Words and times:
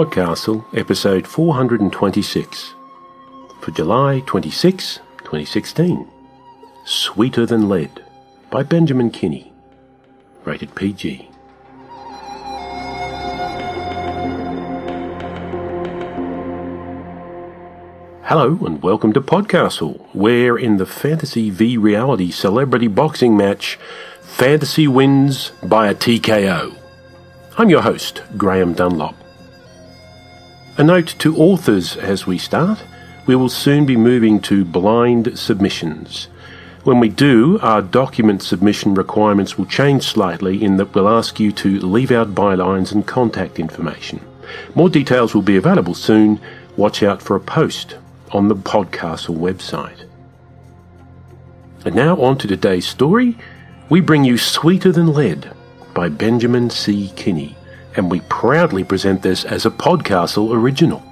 Podcastle, 0.00 0.64
episode 0.74 1.26
426, 1.26 2.74
for 3.60 3.70
July 3.70 4.20
26, 4.24 4.96
2016. 5.18 6.08
Sweeter 6.86 7.44
Than 7.44 7.68
Lead 7.68 8.02
by 8.50 8.62
Benjamin 8.62 9.10
Kinney. 9.10 9.52
Rated 10.46 10.74
PG. 10.74 11.28
Hello 18.22 18.58
and 18.64 18.82
welcome 18.82 19.12
to 19.12 19.20
Podcastle, 19.20 20.00
where 20.14 20.56
in 20.56 20.78
the 20.78 20.86
Fantasy 20.86 21.50
v 21.50 21.76
Reality 21.76 22.30
celebrity 22.30 22.86
boxing 22.86 23.36
match, 23.36 23.78
Fantasy 24.22 24.88
wins 24.88 25.52
by 25.62 25.88
a 25.88 25.94
TKO. 25.94 26.74
I'm 27.58 27.68
your 27.68 27.82
host, 27.82 28.22
Graeme 28.38 28.72
Dunlop. 28.72 29.14
A 30.80 30.82
note 30.82 31.14
to 31.18 31.36
authors 31.36 31.94
as 31.98 32.26
we 32.26 32.38
start 32.38 32.82
we 33.26 33.36
will 33.36 33.50
soon 33.50 33.84
be 33.84 33.98
moving 33.98 34.40
to 34.40 34.64
blind 34.64 35.38
submissions. 35.38 36.28
When 36.84 37.00
we 37.00 37.10
do, 37.10 37.58
our 37.60 37.82
document 37.82 38.42
submission 38.42 38.94
requirements 38.94 39.58
will 39.58 39.66
change 39.66 40.04
slightly 40.04 40.64
in 40.64 40.78
that 40.78 40.94
we'll 40.94 41.06
ask 41.06 41.38
you 41.38 41.52
to 41.52 41.80
leave 41.80 42.10
out 42.10 42.34
bylines 42.34 42.92
and 42.92 43.06
contact 43.06 43.58
information. 43.58 44.22
More 44.74 44.88
details 44.88 45.34
will 45.34 45.42
be 45.42 45.58
available 45.58 45.92
soon. 45.92 46.40
Watch 46.78 47.02
out 47.02 47.20
for 47.20 47.36
a 47.36 47.40
post 47.40 47.98
on 48.30 48.48
the 48.48 48.56
Podcastle 48.56 49.36
website. 49.36 50.06
And 51.84 51.94
now 51.94 52.18
on 52.22 52.38
to 52.38 52.48
today's 52.48 52.86
story. 52.86 53.36
We 53.90 54.00
bring 54.00 54.24
you 54.24 54.38
Sweeter 54.38 54.92
Than 54.92 55.12
Lead 55.12 55.52
by 55.92 56.08
Benjamin 56.08 56.70
C. 56.70 57.12
Kinney 57.16 57.54
and 57.96 58.10
we 58.10 58.20
proudly 58.22 58.84
present 58.84 59.22
this 59.22 59.44
as 59.44 59.66
a 59.66 59.70
Podcastle 59.70 60.52
original. 60.52 61.02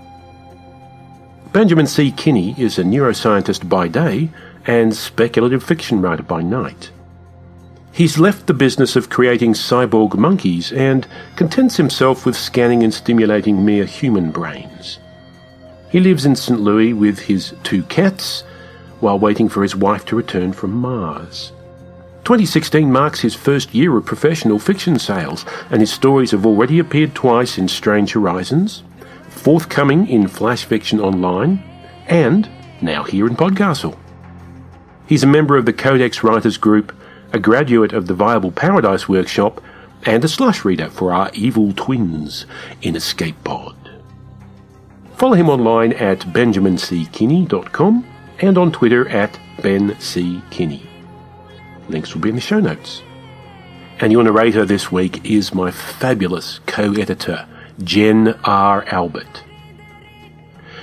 Benjamin 1.53 1.87
C. 1.87 2.11
Kinney 2.13 2.55
is 2.59 2.79
a 2.79 2.85
neuroscientist 2.85 3.69
by 3.69 3.89
day 3.89 4.31
and 4.67 4.95
speculative 4.95 5.63
fiction 5.63 6.01
writer 6.03 6.23
by 6.23 6.43
night. 6.43 6.91
He's 7.91 8.19
left 8.19 8.47
the 8.47 8.55
business 8.55 8.97
of 8.97 9.11
creating 9.11 9.55
cyborg 9.55 10.17
monkeys 10.17 10.73
and 10.73 11.07
contents 11.37 11.77
himself 11.77 12.25
with 12.25 12.37
scanning 12.37 12.85
and 12.85 12.95
stimulating 12.95 13.65
mere 13.65 13.87
human 13.87 14.31
brains. 14.31 15.01
He 15.91 16.01
lives 16.01 16.27
in 16.27 16.37
St. 16.37 16.61
Louis 16.61 16.93
with 16.93 17.19
his 17.19 17.55
two 17.65 17.83
cats 17.85 18.45
while 19.01 19.19
waiting 19.19 19.49
for 19.49 19.63
his 19.63 19.75
wife 19.75 20.05
to 20.07 20.17
return 20.17 20.53
from 20.53 20.73
Mars. 20.73 21.53
2016 22.29 22.93
marks 22.93 23.21
his 23.21 23.35
first 23.35 23.75
year 23.75 23.97
of 23.97 24.05
professional 24.05 24.59
fiction 24.59 24.99
sales, 24.99 25.47
and 25.71 25.81
his 25.81 25.91
stories 25.91 26.33
have 26.33 26.45
already 26.45 26.79
appeared 26.79 27.15
twice 27.15 27.57
in 27.57 27.67
Strange 27.67 28.13
Horizons, 28.13 28.83
forthcoming 29.31 30.07
in 30.07 30.29
Flash 30.29 30.67
Fiction 30.67 31.01
Online, 31.01 31.65
and 32.07 32.47
now 32.83 33.03
here 33.03 33.27
in 33.27 33.35
Podcastle. 33.35 33.97
He's 35.07 35.23
a 35.23 35.27
member 35.27 35.57
of 35.57 35.65
the 35.65 35.73
Codex 35.73 36.23
Writers 36.23 36.59
Group, 36.59 36.95
a 37.33 37.39
graduate 37.39 37.95
of 37.95 38.09
the 38.09 38.15
Viable 38.15 38.53
Paradise 38.53 39.09
Workshop, 39.09 39.63
and 40.03 40.23
a 40.23 40.29
slush 40.29 40.67
reader 40.67 40.91
for 40.91 41.15
our 41.15 41.31
evil 41.33 41.73
twins 41.73 42.45
in 42.83 42.95
Escape 42.95 43.43
Pod. 43.43 43.75
Follow 45.17 45.33
him 45.33 45.49
online 45.49 45.95
at 45.95 46.19
benjaminc.kinney.com 46.19 48.07
and 48.41 48.59
on 48.59 48.71
Twitter 48.71 49.09
at 49.09 49.41
benckinney. 49.63 50.88
Links 51.89 52.15
will 52.15 52.21
be 52.21 52.29
in 52.29 52.35
the 52.35 52.41
show 52.41 52.61
notes. 52.61 53.03
And 54.01 54.13
your 54.13 54.23
narrator 54.23 54.65
this 54.65 54.93
week 54.93 55.25
is 55.25 55.55
my 55.55 55.71
fabulous 55.71 56.61
co 56.67 56.93
editor, 56.93 57.49
Jen 57.83 58.39
R. 58.45 58.85
Albert. 58.89 59.43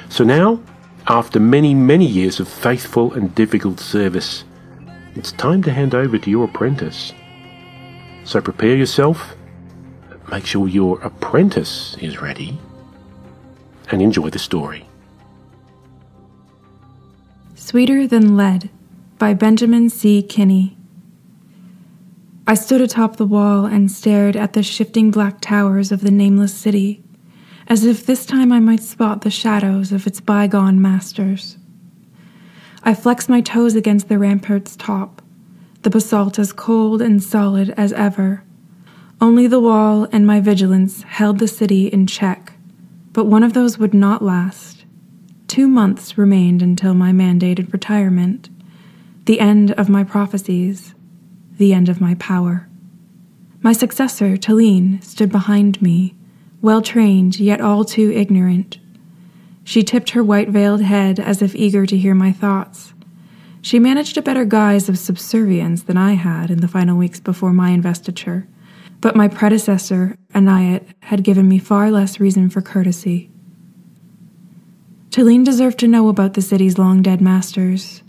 So 0.10 0.24
now, 0.24 0.60
after 1.08 1.40
many, 1.40 1.74
many 1.74 2.06
years 2.06 2.40
of 2.40 2.48
faithful 2.48 3.14
and 3.14 3.34
difficult 3.36 3.80
service, 3.80 4.44
it's 5.16 5.32
time 5.32 5.64
to 5.64 5.72
hand 5.72 5.96
over 5.96 6.18
to 6.18 6.30
your 6.30 6.46
apprentice. 6.46 7.14
So 8.26 8.42
prepare 8.42 8.76
yourself, 8.76 9.36
make 10.30 10.46
sure 10.46 10.68
your 10.68 11.00
apprentice 11.02 11.96
is 12.02 12.22
ready, 12.22 12.60
and 13.92 14.02
enjoy 14.02 14.30
the 14.30 14.40
story. 14.40 14.88
Sweeter 17.56 18.08
Than 18.08 18.36
Lead 18.36 18.70
by 19.18 19.34
Benjamin 19.34 19.90
C. 19.90 20.22
Kinney. 20.22 20.76
I 22.48 22.54
stood 22.54 22.80
atop 22.80 23.16
the 23.16 23.26
wall 23.26 23.66
and 23.66 23.92
stared 23.92 24.36
at 24.36 24.54
the 24.54 24.62
shifting 24.62 25.10
black 25.10 25.42
towers 25.42 25.92
of 25.92 26.02
the 26.02 26.12
nameless 26.12 26.54
city, 26.54 27.04
as 27.68 27.86
if 27.86 28.06
this 28.06 28.24
time 28.24 28.52
I 28.52 28.60
might 28.60 28.84
spot 28.84 29.22
the 29.22 29.32
shadows 29.32 29.92
of 29.92 30.06
its 30.06 30.22
bygone 30.22 30.80
masters. 30.80 31.58
I 32.84 32.94
flexed 32.94 33.30
my 33.30 33.42
toes 33.42 33.76
against 33.76 34.10
the 34.10 34.20
rampart's 34.20 34.76
top, 34.76 35.24
the 35.82 35.90
basalt 35.90 36.38
as 36.38 36.54
cold 36.54 37.02
and 37.02 37.24
solid 37.24 37.74
as 37.78 37.92
ever. 37.94 38.44
Only 39.20 39.48
the 39.48 39.60
wall 39.60 40.08
and 40.12 40.28
my 40.28 40.40
vigilance 40.40 41.02
held 41.02 41.40
the 41.40 41.48
city 41.48 41.88
in 41.88 42.06
check, 42.06 42.54
but 43.12 43.26
one 43.26 43.42
of 43.42 43.54
those 43.54 43.80
would 43.80 43.94
not 43.96 44.22
last. 44.22 44.86
Two 45.48 45.68
months 45.68 46.16
remained 46.16 46.62
until 46.62 46.94
my 46.94 47.12
mandated 47.12 47.74
retirement, 47.74 48.50
the 49.26 49.40
end 49.40 49.72
of 49.72 49.90
my 49.90 50.04
prophecies 50.04 50.95
the 51.58 51.74
end 51.74 51.90
of 51.90 52.02
my 52.02 52.16
power. 52.16 52.68
My 53.62 53.74
successor, 53.74 54.38
Talene, 54.38 55.04
stood 55.04 55.32
behind 55.32 55.82
me, 55.82 56.16
well 56.62 56.82
trained, 56.82 57.40
yet 57.40 57.62
all 57.62 57.84
too 57.84 58.12
ignorant. 58.12 58.78
She 59.64 59.84
tipped 59.84 60.12
her 60.12 60.24
white 60.24 60.50
veiled 60.50 60.82
head 60.82 61.20
as 61.20 61.42
if 61.42 61.56
eager 61.56 61.86
to 61.86 61.98
hear 61.98 62.14
my 62.14 62.32
thoughts. 62.32 62.94
She 63.62 63.80
managed 63.80 64.18
a 64.18 64.22
better 64.22 64.46
guise 64.46 64.88
of 64.88 65.00
subservience 65.00 65.82
than 65.82 65.98
I 65.98 66.14
had 66.14 66.52
in 66.52 66.62
the 66.62 66.68
final 66.68 66.98
weeks 66.98 67.20
before 67.20 67.52
my 67.52 67.72
investiture, 67.72 68.48
but 69.02 69.16
my 69.16 69.28
predecessor, 69.28 70.16
Anayat, 70.36 70.86
had 71.00 71.24
given 71.24 71.48
me 71.48 71.58
far 71.58 71.90
less 71.90 72.20
reason 72.20 72.50
for 72.50 72.62
courtesy. 72.62 73.32
Talene 75.10 75.44
deserved 75.44 75.80
to 75.80 75.88
know 75.88 76.10
about 76.10 76.36
the 76.36 76.42
city's 76.44 76.78
long 76.78 77.02
dead 77.02 77.22
masters, 77.22 78.04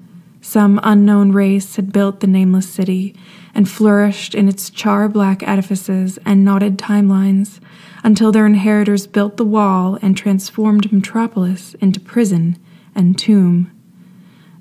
some 0.47 0.79
unknown 0.85 1.33
race 1.33 1.75
had 1.75 1.93
built 1.93 2.21
the 2.21 2.27
nameless 2.29 2.69
city 2.69 3.13
and 3.53 3.69
flourished 3.69 4.33
in 4.33 4.49
its 4.49 4.71
char 4.71 5.09
black 5.09 5.43
edifices 5.43 6.21
and 6.25 6.45
knotted 6.45 6.79
timelines 6.79 7.59
until 8.05 8.31
their 8.31 8.47
inheritors 8.47 9.09
built 9.09 9.39
the 9.39 9.45
wall 9.45 9.99
and 10.03 10.17
transformed 10.17 10.93
Metropolis 10.93 11.75
into 11.81 11.99
prison 11.99 12.57
and 12.95 13.19
tomb. 13.19 13.73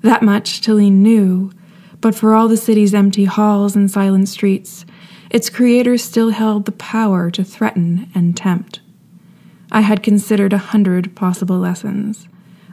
That 0.02 0.22
much 0.24 0.60
Talene 0.60 1.02
knew, 1.02 1.52
but 2.00 2.16
for 2.16 2.34
all 2.34 2.48
the 2.48 2.56
city's 2.56 2.92
empty 2.92 3.24
halls 3.24 3.76
and 3.76 3.88
silent 3.88 4.28
streets, 4.28 4.84
its 5.30 5.48
creators 5.48 6.02
still 6.02 6.30
held 6.30 6.64
the 6.64 6.72
power 6.72 7.30
to 7.30 7.44
threaten 7.44 8.10
and 8.12 8.36
tempt. 8.36 8.80
I 9.70 9.82
had 9.82 10.02
considered 10.02 10.52
a 10.52 10.58
hundred 10.58 11.14
possible 11.14 11.58
lessons, 11.58 12.26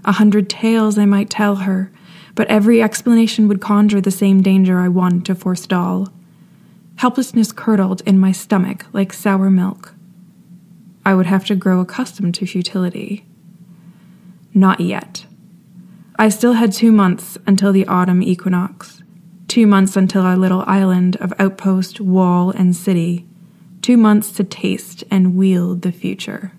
a 0.04 0.14
hundred 0.14 0.50
tales 0.50 0.98
I 0.98 1.06
might 1.06 1.30
tell 1.30 1.58
her 1.58 1.92
but 2.36 2.48
every 2.48 2.82
explanation 2.82 3.48
would 3.48 3.62
conjure 3.62 4.02
the 4.02 4.12
same 4.12 4.42
danger 4.42 4.80
I 4.80 4.88
wanted 4.88 5.26
to 5.26 5.36
forestall. 5.36 6.10
Helplessness 6.96 7.52
curdled 7.52 8.02
in 8.06 8.20
my 8.20 8.32
stomach 8.32 8.86
like 8.94 9.14
sour 9.14 9.50
milk. 9.50 9.94
I 11.06 11.14
would 11.16 11.26
have 11.26 11.46
to 11.46 11.56
grow 11.56 11.80
accustomed 11.80 12.36
to 12.36 12.46
futility. 12.46 13.26
Not 14.54 14.80
yet. 14.80 15.26
I 16.18 16.30
still 16.30 16.54
had 16.54 16.72
two 16.72 16.92
months 16.92 17.38
until 17.46 17.74
the 17.74 17.88
autumn 17.88 18.22
equinox, 18.22 19.02
two 19.48 19.68
months 19.68 19.96
until 19.96 20.22
our 20.22 20.38
little 20.38 20.64
island 20.68 21.16
of 21.18 21.34
outpost, 21.40 22.00
wall, 22.00 22.52
and 22.52 22.76
city, 22.76 23.26
two 23.82 23.98
months 23.98 24.32
to 24.34 24.44
taste 24.44 25.04
and 25.12 25.36
wield 25.36 25.82
the 25.82 25.92
future. 25.92 26.54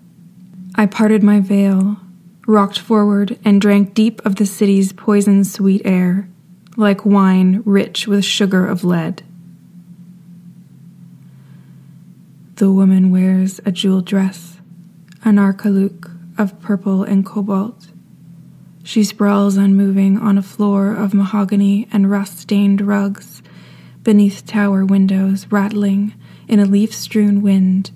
I 0.75 0.85
parted 0.85 1.23
my 1.23 1.39
veil, 1.39 1.97
rocked 2.45 2.79
forward, 2.79 3.39
and 3.43 3.59
drank 3.59 3.93
deep 3.93 4.23
of 4.25 4.35
the 4.35 4.45
city's 4.45 4.93
poison 4.93 5.43
sweet 5.43 5.81
air, 5.83 6.29
like 6.77 7.05
wine 7.05 7.61
rich 7.65 8.07
with 8.07 8.23
sugar 8.23 8.65
of 8.65 8.83
lead. 8.83 9.23
The 12.55 12.71
woman 12.71 13.11
wears 13.11 13.59
a 13.65 13.71
jeweled 13.71 14.05
dress, 14.05 14.59
an 15.23 15.35
arkaluk 15.35 16.11
of 16.37 16.59
purple 16.61 17.03
and 17.03 17.25
cobalt. 17.25 17.87
She 18.83 19.03
sprawls 19.03 19.57
unmoving 19.57 20.17
on 20.19 20.37
a 20.37 20.43
floor 20.43 20.93
of 20.93 21.13
mahogany 21.13 21.87
and 21.91 22.09
rust 22.11 22.39
stained 22.39 22.81
rugs, 22.81 23.41
beneath 24.03 24.45
tower 24.45 24.85
windows 24.85 25.47
rattling 25.49 26.13
in 26.47 26.59
a 26.59 26.65
leaf 26.65 26.93
strewn 26.93 27.41
wind. 27.41 27.89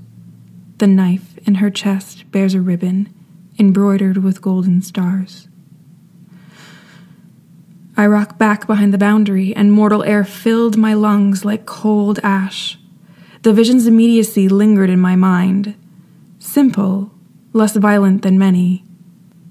The 0.79 0.87
knife 0.87 1.37
in 1.45 1.55
her 1.55 1.69
chest 1.69 2.29
bears 2.31 2.55
a 2.55 2.61
ribbon 2.61 3.13
embroidered 3.59 4.17
with 4.17 4.41
golden 4.41 4.81
stars. 4.81 5.47
I 7.97 8.07
rock 8.07 8.37
back 8.37 8.65
behind 8.65 8.93
the 8.93 8.97
boundary, 8.97 9.53
and 9.53 9.73
mortal 9.73 10.03
air 10.03 10.23
filled 10.23 10.77
my 10.77 10.93
lungs 10.93 11.43
like 11.43 11.65
cold 11.65 12.19
ash. 12.23 12.79
The 13.41 13.51
vision's 13.51 13.87
immediacy 13.87 14.47
lingered 14.47 14.89
in 14.89 14.99
my 14.99 15.17
mind. 15.17 15.75
Simple, 16.39 17.11
less 17.51 17.75
violent 17.75 18.21
than 18.21 18.39
many, 18.39 18.85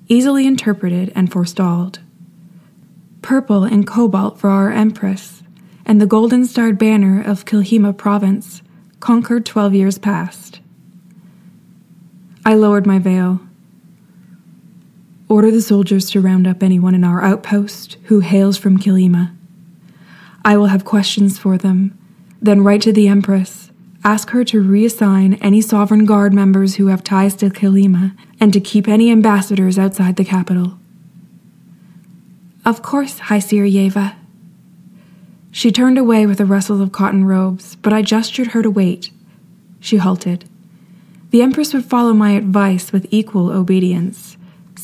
easily 0.09 0.47
interpreted 0.47 1.13
and 1.15 1.31
forestalled. 1.31 2.01
Purple 3.21 3.65
and 3.65 3.87
cobalt 3.87 4.39
for 4.39 4.49
our 4.49 4.73
Empress, 4.73 5.43
and 5.85 6.01
the 6.01 6.07
golden 6.07 6.47
starred 6.47 6.79
banner 6.79 7.21
of 7.21 7.45
Kilhima 7.45 7.95
province, 7.95 8.63
conquered 9.01 9.45
twelve 9.45 9.75
years 9.75 9.99
past. 9.99 10.61
I 12.47 12.55
lowered 12.55 12.87
my 12.87 12.99
veil. 12.99 13.41
Order 15.29 15.51
the 15.51 15.61
soldiers 15.61 16.11
to 16.11 16.23
round 16.23 16.47
up 16.47 16.63
anyone 16.63 16.95
in 16.95 17.05
our 17.05 17.23
outpost 17.23 17.99
who 18.05 18.21
hails 18.21 18.57
from 18.57 18.79
Kilhima. 18.79 19.37
I 20.43 20.57
will 20.57 20.67
have 20.67 20.87
questions 20.87 21.39
for 21.39 21.59
them, 21.59 21.99
then 22.41 22.65
write 22.65 22.83
to 22.83 22.93
the 22.93 23.09
Empress 23.09 23.71
Ask 24.05 24.31
her 24.31 24.43
to 24.45 24.63
reassign 24.63 25.37
any 25.43 25.61
sovereign 25.61 26.07
guard 26.07 26.33
members 26.33 26.77
who 26.77 26.87
have 26.87 27.05
ties 27.05 27.35
to 27.37 27.51
Kilhima 27.51 28.17
and 28.41 28.55
to 28.55 28.61
keep 28.61 28.89
any 28.89 29.11
ambassadors 29.11 29.79
outside 29.79 30.17
the 30.17 30.25
capital. 30.25 30.79
Of 32.65 32.81
course, 32.81 33.19
High 33.19 33.41
Seer 33.41 33.65
Yeva. 33.65 34.15
She 35.51 35.71
turned 35.71 35.99
away 35.99 36.25
with 36.25 36.41
a 36.41 36.47
rustle 36.47 36.81
of 36.81 36.93
cotton 36.93 37.27
robes, 37.27 37.77
but 37.77 37.93
I 37.93 38.01
gestured 38.01 38.49
her 38.49 38.63
to 38.63 38.71
wait. 38.71 39.11
She 39.79 39.99
halted. 39.99 40.49
The 41.31 41.43
Empress 41.43 41.75
would 41.75 41.85
follow 41.85 42.15
my 42.15 42.31
advice 42.31 42.93
with 42.93 43.07
equal 43.11 43.51
obedience. 43.51 44.38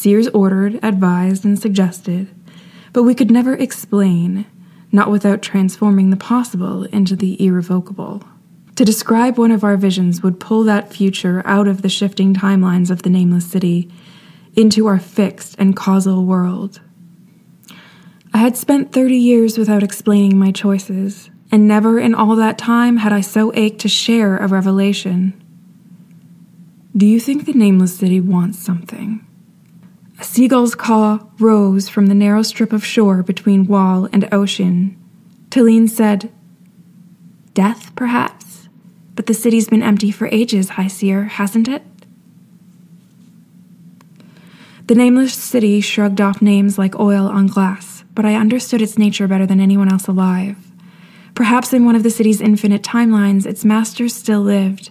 Seers 0.04 0.28
ordered, 0.34 0.78
advised, 0.82 1.46
and 1.46 1.58
suggested, 1.58 2.28
but 2.92 3.04
we 3.04 3.14
could 3.14 3.30
never 3.30 3.54
explain, 3.54 4.44
not 4.92 5.10
without 5.10 5.40
transforming 5.40 6.10
the 6.10 6.16
possible 6.18 6.82
into 6.82 7.16
the 7.16 7.42
irrevocable. 7.42 8.22
To 8.76 8.84
describe 8.84 9.38
one 9.38 9.50
of 9.50 9.64
our 9.64 9.78
visions 9.78 10.22
would 10.22 10.38
pull 10.38 10.62
that 10.64 10.92
future 10.92 11.40
out 11.46 11.66
of 11.66 11.80
the 11.80 11.88
shifting 11.88 12.34
timelines 12.34 12.90
of 12.90 13.00
the 13.00 13.08
nameless 13.08 13.46
city 13.46 13.90
into 14.54 14.86
our 14.88 14.98
fixed 14.98 15.56
and 15.58 15.74
causal 15.74 16.26
world. 16.26 16.82
I 18.34 18.36
had 18.36 18.58
spent 18.58 18.92
30 18.92 19.16
years 19.16 19.56
without 19.56 19.82
explaining 19.82 20.38
my 20.38 20.52
choices, 20.52 21.30
and 21.50 21.66
never 21.66 21.98
in 21.98 22.14
all 22.14 22.36
that 22.36 22.58
time 22.58 22.98
had 22.98 23.14
I 23.14 23.22
so 23.22 23.54
ached 23.54 23.80
to 23.80 23.88
share 23.88 24.36
a 24.36 24.48
revelation. 24.48 25.32
Do 26.94 27.06
you 27.06 27.18
think 27.18 27.46
the 27.46 27.54
nameless 27.54 27.96
city 27.96 28.20
wants 28.20 28.58
something? 28.58 29.26
A 30.25 30.26
seagull's 30.26 30.75
caw 30.75 31.19
rose 31.38 31.91
from 31.91 32.06
the 32.06 32.15
narrow 32.15 32.41
strip 32.41 32.73
of 32.73 32.82
shore 32.82 33.23
between 33.23 33.67
wall 33.67 34.09
and 34.11 34.26
ocean. 34.32 34.97
Talene 35.50 35.87
said, 35.88 36.32
Death, 37.53 37.94
perhaps? 37.94 38.71
But 39.17 39.26
the 39.26 39.35
city's 39.35 39.69
been 39.69 39.82
empty 39.82 40.11
for 40.11 40.26
ages, 40.29 40.71
High 40.71 40.88
Seer, 40.88 41.25
hasn't 41.25 41.69
it? 41.69 41.82
The 44.87 44.94
nameless 44.94 45.35
city 45.35 45.82
shrugged 45.82 46.23
off 46.23 46.41
names 46.41 46.79
like 46.79 46.99
oil 46.99 47.26
on 47.26 47.47
glass, 47.47 48.03
but 48.15 48.25
I 48.25 48.35
understood 48.35 48.81
its 48.81 48.97
nature 48.97 49.29
better 49.29 49.44
than 49.44 49.61
anyone 49.61 49.93
else 49.93 50.09
alive. 50.09 50.56
Perhaps 51.35 51.75
in 51.75 51.85
one 51.85 51.97
of 51.97 52.03
the 52.03 52.09
city's 52.09 52.41
infinite 52.41 52.82
timelines, 52.82 53.44
its 53.44 53.62
masters 53.62 54.15
still 54.15 54.41
lived, 54.41 54.88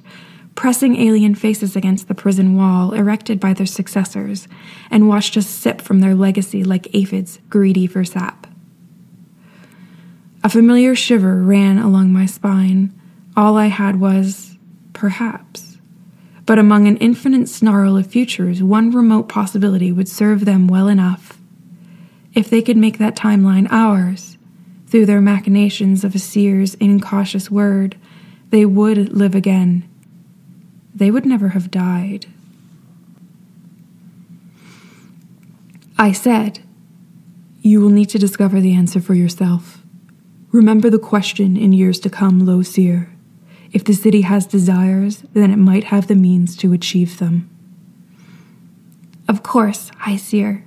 pressing 0.55 0.95
alien 0.97 1.35
faces 1.35 1.75
against 1.75 2.07
the 2.07 2.15
prison 2.15 2.55
wall 2.55 2.93
erected 2.93 3.39
by 3.39 3.53
their 3.53 3.65
successors, 3.65 4.47
and 4.91 5.07
watched 5.07 5.37
us 5.37 5.47
sip 5.47 5.81
from 5.81 5.99
their 5.99 6.15
legacy 6.15 6.63
like 6.63 6.93
aphids 6.93 7.39
greedy 7.49 7.87
for 7.87 8.03
sap. 8.03 8.47
A 10.43 10.49
familiar 10.49 10.93
shiver 10.95 11.41
ran 11.41 11.77
along 11.77 12.11
my 12.11 12.25
spine 12.25 12.93
all 13.35 13.57
I 13.57 13.67
had 13.67 13.99
was, 13.99 14.57
perhaps. 14.93 15.77
But 16.45 16.59
among 16.59 16.87
an 16.87 16.97
infinite 16.97 17.49
snarl 17.49 17.97
of 17.97 18.05
futures, 18.05 18.61
one 18.61 18.91
remote 18.91 19.27
possibility 19.27 19.91
would 19.91 20.07
serve 20.07 20.45
them 20.45 20.67
well 20.67 20.87
enough. 20.87 21.39
If 22.33 22.49
they 22.49 22.61
could 22.61 22.77
make 22.77 22.97
that 22.97 23.15
timeline 23.15 23.67
ours, 23.71 24.37
through 24.87 25.07
their 25.07 25.21
machinations 25.21 26.03
of 26.03 26.13
a 26.13 26.19
seer's 26.19 26.75
incautious 26.75 27.49
word, 27.49 27.97
they 28.51 28.65
would 28.65 29.13
live 29.13 29.33
again. 29.33 29.89
They 30.95 31.09
would 31.11 31.25
never 31.25 31.49
have 31.49 31.71
died. 31.71 32.27
I 35.97 36.11
said, 36.11 36.59
You 37.61 37.81
will 37.81 37.89
need 37.89 38.09
to 38.09 38.19
discover 38.19 38.59
the 38.59 38.73
answer 38.73 39.01
for 39.01 39.13
yourself. 39.13 39.83
Remember 40.51 40.89
the 40.89 40.99
question 40.99 41.57
in 41.57 41.73
years 41.73 41.99
to 42.01 42.09
come, 42.09 42.45
Low 42.45 42.61
Seer. 42.61 43.09
If 43.71 43.83
the 43.83 43.93
city 43.93 44.21
has 44.21 44.45
desires, 44.45 45.23
then 45.33 45.49
it 45.49 45.57
might 45.57 45.85
have 45.85 46.07
the 46.07 46.15
means 46.15 46.55
to 46.57 46.73
achieve 46.73 47.17
them. 47.17 47.49
Of 49.27 49.41
course, 49.41 49.89
High 49.97 50.17
Seer. 50.17 50.63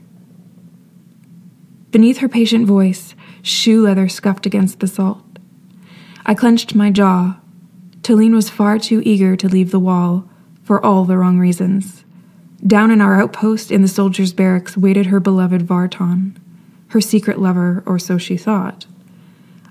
Beneath 1.93 2.19
her 2.19 2.29
patient 2.29 2.67
voice, 2.67 3.15
shoe 3.43 3.83
leather 3.83 4.09
scuffed 4.09 4.45
against 4.45 4.81
the 4.81 4.89
salt. 4.89 5.23
I 6.25 6.35
clenched 6.35 6.75
my 6.75 6.91
jaw. 6.91 7.39
Talene 8.07 8.35
was 8.35 8.49
far 8.49 8.79
too 8.79 9.03
eager 9.05 9.35
to 9.35 9.49
leave 9.49 9.73
the 9.73 9.81
wall, 9.81 10.29
for 10.63 10.85
all 10.87 11.05
the 11.05 11.19
wrong 11.19 11.41
reasons. 11.41 12.05
Down 12.65 12.93
in 12.93 13.01
our 13.01 13.21
outpost 13.21 13.73
in 13.73 13.83
the 13.83 13.89
soldiers' 13.89 14.33
barracks 14.33 14.77
waited 14.77 15.07
her 15.07 15.19
beloved 15.19 15.67
Vartan, 15.67 16.37
her 16.91 17.01
secret 17.01 17.41
lover, 17.41 17.83
or 17.85 17.99
so 17.99 18.17
she 18.17 18.37
thought. 18.37 18.87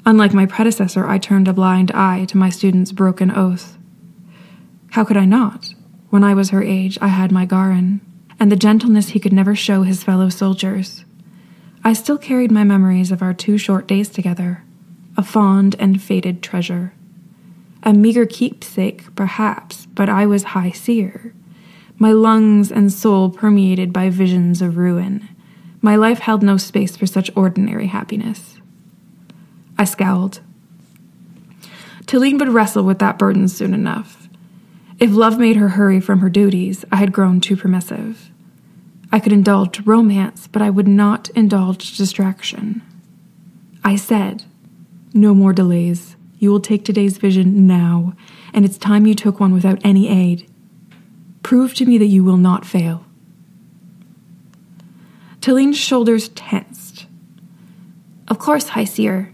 Unlike 0.05 0.33
my 0.33 0.45
predecessor, 0.45 1.07
I 1.07 1.17
turned 1.17 1.47
a 1.47 1.53
blind 1.53 1.91
eye 1.91 2.25
to 2.25 2.35
my 2.35 2.49
student's 2.49 2.91
broken 2.91 3.31
oath. 3.31 3.77
How 4.91 5.05
could 5.05 5.15
I 5.15 5.23
not? 5.23 5.73
When 6.09 6.25
I 6.25 6.33
was 6.33 6.49
her 6.49 6.61
age, 6.61 6.97
I 6.99 7.07
had 7.07 7.31
my 7.31 7.45
Garin, 7.45 8.01
and 8.37 8.51
the 8.51 8.57
gentleness 8.57 9.11
he 9.11 9.19
could 9.21 9.31
never 9.31 9.55
show 9.55 9.83
his 9.83 10.03
fellow 10.03 10.27
soldiers. 10.27 11.05
I 11.85 11.93
still 11.93 12.17
carried 12.17 12.51
my 12.51 12.65
memories 12.65 13.13
of 13.13 13.21
our 13.21 13.33
two 13.33 13.57
short 13.57 13.87
days 13.87 14.09
together, 14.09 14.65
a 15.15 15.23
fond 15.23 15.77
and 15.79 16.03
faded 16.03 16.43
treasure. 16.43 16.91
A 17.85 17.93
meager 17.93 18.25
keepsake, 18.25 19.13
perhaps, 19.15 19.85
but 19.85 20.09
I 20.09 20.25
was 20.25 20.43
high 20.43 20.71
seer. 20.71 21.35
My 21.99 22.11
lungs 22.11 22.71
and 22.71 22.91
soul 22.91 23.29
permeated 23.29 23.93
by 23.93 24.09
visions 24.09 24.61
of 24.61 24.75
ruin. 24.75 25.29
My 25.81 25.95
life 25.95 26.19
held 26.19 26.41
no 26.41 26.57
space 26.57 26.97
for 26.97 27.05
such 27.05 27.29
ordinary 27.35 27.87
happiness. 27.87 28.57
I 29.77 29.83
scowled. 29.83 30.41
Talene 32.05 32.39
would 32.39 32.49
wrestle 32.49 32.83
with 32.83 32.99
that 32.99 33.19
burden 33.19 33.47
soon 33.47 33.73
enough. 33.73 34.27
If 34.99 35.11
love 35.11 35.37
made 35.37 35.57
her 35.57 35.69
hurry 35.69 35.99
from 35.99 36.19
her 36.19 36.29
duties, 36.29 36.85
I 36.91 36.95
had 36.95 37.11
grown 37.11 37.39
too 37.39 37.55
permissive. 37.55 38.31
I 39.11 39.19
could 39.19 39.31
indulge 39.31 39.85
romance, 39.85 40.47
but 40.47 40.61
I 40.61 40.69
would 40.69 40.87
not 40.87 41.29
indulge 41.29 41.97
distraction. 41.97 42.81
I 43.83 43.95
said, 43.95 44.43
No 45.13 45.35
more 45.35 45.53
delays. 45.53 46.15
You 46.45 46.51
will 46.51 46.59
take 46.59 46.85
today's 46.85 47.17
vision 47.17 47.65
now, 47.65 48.13
and 48.53 48.65
it's 48.65 48.77
time 48.77 49.07
you 49.07 49.15
took 49.15 49.39
one 49.39 49.51
without 49.51 49.81
any 49.83 50.07
aid. 50.07 50.47
Prove 51.41 51.73
to 51.73 51.87
me 51.87 51.97
that 51.97 52.05
you 52.05 52.23
will 52.23 52.37
not 52.37 52.67
fail. 52.67 53.03
Talene's 55.41 55.75
shoulders 55.75 56.29
tensed. 56.29 57.07
Of 58.27 58.37
course, 58.37 58.67
High 58.67 58.83
Seer. 58.83 59.33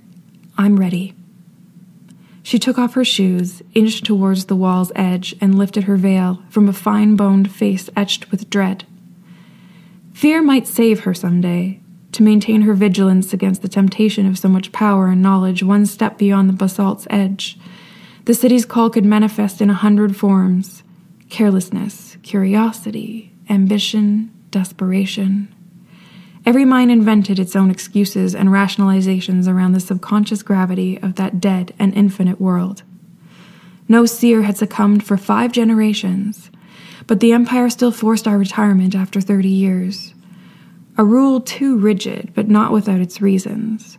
I'm 0.58 0.78
ready. 0.78 1.14
She 2.44 2.58
took 2.58 2.80
off 2.80 2.94
her 2.94 3.04
shoes, 3.04 3.62
inched 3.74 4.06
towards 4.06 4.46
the 4.46 4.56
wall's 4.56 4.94
edge, 4.96 5.36
and 5.42 5.58
lifted 5.58 5.84
her 5.84 5.98
veil 5.98 6.42
from 6.48 6.70
a 6.70 6.72
fine 6.72 7.18
boned 7.18 7.52
face 7.52 7.90
etched 7.94 8.32
with 8.32 8.50
dread. 8.50 8.86
Fear 10.14 10.44
might 10.44 10.66
save 10.66 11.02
her 11.02 11.14
some 11.14 11.42
day, 11.42 11.81
to 12.12 12.24
maintain 12.24 12.62
her 12.64 12.74
vigilance 12.74 13.34
against 13.34 13.62
the 13.62 13.70
temptation 13.70 14.26
of 14.26 14.38
so 14.38 14.50
much 14.50 14.72
power 14.72 15.08
and 15.08 15.22
knowledge 15.22 15.64
one 15.64 15.86
step 15.86 16.18
beyond 16.18 16.50
the 16.50 16.54
basalt's 16.54 17.08
edge. 17.10 17.58
The 18.26 18.34
city's 18.34 18.66
call 18.66 18.90
could 18.90 19.06
manifest 19.06 19.62
in 19.62 19.70
a 19.70 19.76
hundred 19.76 20.16
forms 20.16 20.84
carelessness, 21.30 22.18
curiosity, 22.24 23.32
ambition, 23.50 24.30
desperation. 24.52 25.54
Every 26.46 26.66
mind 26.66 26.92
invented 26.92 27.40
its 27.40 27.56
own 27.56 27.72
excuses 27.72 28.36
and 28.36 28.50
rationalizations 28.50 29.48
around 29.48 29.74
the 29.74 29.80
subconscious 29.80 30.44
gravity 30.44 30.98
of 31.02 31.16
that 31.16 31.40
dead 31.40 31.74
and 31.80 31.94
infinite 31.94 32.42
world. 32.42 32.84
No 33.88 34.06
seer 34.06 34.42
had 34.42 34.58
succumbed 34.58 35.06
for 35.06 35.18
five 35.18 35.52
generations, 35.52 36.50
but 37.08 37.20
the 37.20 37.32
Empire 37.32 37.70
still 37.70 37.92
forced 37.92 38.28
our 38.28 38.38
retirement 38.38 38.96
after 38.96 39.22
30 39.22 39.48
years. 39.50 40.11
A 41.02 41.04
rule 41.04 41.42
too 41.42 41.80
rigid, 41.80 42.32
but 42.36 42.48
not 42.48 42.72
without 42.72 43.00
its 43.02 43.22
reasons. 43.22 43.98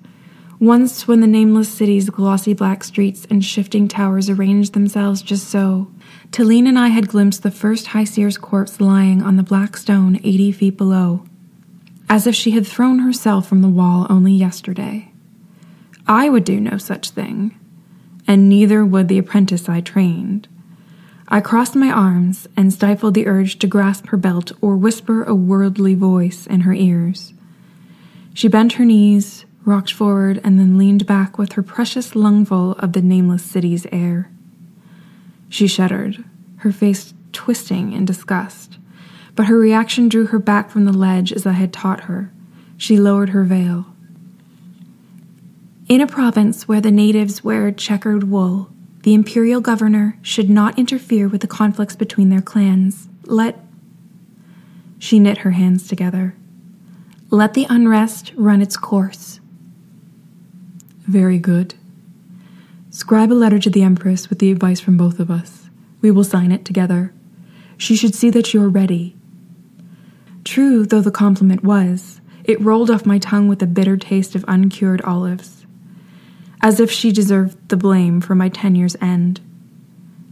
Once, 0.60 1.08
when 1.08 1.18
the 1.18 1.26
nameless 1.26 1.68
city's 1.68 2.08
glossy 2.10 2.54
black 2.54 2.84
streets 2.84 3.26
and 3.28 3.44
shifting 3.44 3.88
towers 3.88 4.30
arranged 4.30 4.72
themselves 4.72 5.20
just 5.20 5.48
so, 5.48 5.90
Talene 6.30 6.68
and 6.68 6.78
I 6.78 6.88
had 6.88 7.08
glimpsed 7.08 7.42
the 7.42 7.50
first 7.50 7.88
High 7.88 8.04
Seer's 8.04 8.38
corpse 8.38 8.80
lying 8.80 9.20
on 9.20 9.36
the 9.36 9.42
black 9.42 9.76
stone 9.76 10.20
80 10.22 10.52
feet 10.52 10.76
below 10.76 11.24
as 12.08 12.28
if 12.28 12.36
she 12.36 12.52
had 12.52 12.64
thrown 12.64 13.00
herself 13.00 13.48
from 13.48 13.62
the 13.62 13.68
wall 13.68 14.06
only 14.08 14.32
yesterday. 14.32 15.10
I 16.06 16.28
would 16.28 16.44
do 16.44 16.60
no 16.60 16.78
such 16.78 17.10
thing, 17.10 17.58
and 18.28 18.48
neither 18.48 18.84
would 18.84 19.08
the 19.08 19.18
apprentice 19.18 19.68
I 19.68 19.80
trained. 19.80 20.46
I 21.32 21.40
crossed 21.40 21.74
my 21.74 21.90
arms 21.90 22.46
and 22.58 22.70
stifled 22.70 23.14
the 23.14 23.26
urge 23.26 23.58
to 23.60 23.66
grasp 23.66 24.08
her 24.08 24.18
belt 24.18 24.52
or 24.60 24.76
whisper 24.76 25.24
a 25.24 25.34
worldly 25.34 25.94
voice 25.94 26.46
in 26.46 26.60
her 26.60 26.74
ears. 26.74 27.32
She 28.34 28.48
bent 28.48 28.74
her 28.74 28.84
knees, 28.84 29.46
rocked 29.64 29.94
forward, 29.94 30.42
and 30.44 30.60
then 30.60 30.76
leaned 30.76 31.06
back 31.06 31.38
with 31.38 31.52
her 31.52 31.62
precious 31.62 32.14
lungful 32.14 32.72
of 32.72 32.92
the 32.92 33.00
nameless 33.00 33.42
city's 33.42 33.86
air. 33.90 34.30
She 35.48 35.66
shuddered, 35.66 36.22
her 36.56 36.70
face 36.70 37.14
twisting 37.32 37.94
in 37.94 38.04
disgust, 38.04 38.76
but 39.34 39.46
her 39.46 39.56
reaction 39.56 40.10
drew 40.10 40.26
her 40.26 40.38
back 40.38 40.68
from 40.68 40.84
the 40.84 40.92
ledge 40.92 41.32
as 41.32 41.46
I 41.46 41.52
had 41.52 41.72
taught 41.72 42.00
her. 42.00 42.30
She 42.76 42.98
lowered 42.98 43.30
her 43.30 43.44
veil. 43.44 43.86
In 45.88 46.02
a 46.02 46.06
province 46.06 46.68
where 46.68 46.82
the 46.82 46.90
natives 46.90 47.42
wear 47.42 47.72
checkered 47.72 48.24
wool, 48.24 48.68
the 49.02 49.14
imperial 49.14 49.60
governor 49.60 50.18
should 50.22 50.48
not 50.48 50.78
interfere 50.78 51.28
with 51.28 51.40
the 51.40 51.48
conflicts 51.48 51.96
between 51.96 52.28
their 52.28 52.40
clans. 52.40 53.08
Let. 53.24 53.58
She 54.98 55.18
knit 55.18 55.38
her 55.38 55.50
hands 55.52 55.88
together. 55.88 56.36
Let 57.30 57.54
the 57.54 57.66
unrest 57.68 58.32
run 58.36 58.62
its 58.62 58.76
course. 58.76 59.40
Very 61.00 61.38
good. 61.38 61.74
Scribe 62.90 63.32
a 63.32 63.34
letter 63.34 63.58
to 63.58 63.70
the 63.70 63.82
Empress 63.82 64.28
with 64.28 64.38
the 64.38 64.52
advice 64.52 64.78
from 64.78 64.96
both 64.96 65.18
of 65.18 65.30
us. 65.30 65.68
We 66.00 66.10
will 66.10 66.24
sign 66.24 66.52
it 66.52 66.64
together. 66.64 67.12
She 67.76 67.96
should 67.96 68.14
see 68.14 68.30
that 68.30 68.54
you're 68.54 68.68
ready. 68.68 69.16
True 70.44 70.86
though 70.86 71.00
the 71.00 71.10
compliment 71.10 71.64
was, 71.64 72.20
it 72.44 72.60
rolled 72.60 72.90
off 72.90 73.06
my 73.06 73.18
tongue 73.18 73.48
with 73.48 73.62
a 73.62 73.66
bitter 73.66 73.96
taste 73.96 74.34
of 74.34 74.44
uncured 74.46 75.00
olives, 75.02 75.61
as 76.62 76.78
if 76.78 76.90
she 76.90 77.10
deserved 77.10 77.68
the 77.68 77.76
blame 77.76 78.20
for 78.20 78.34
my 78.34 78.48
tenure's 78.48 78.96
end. 79.00 79.40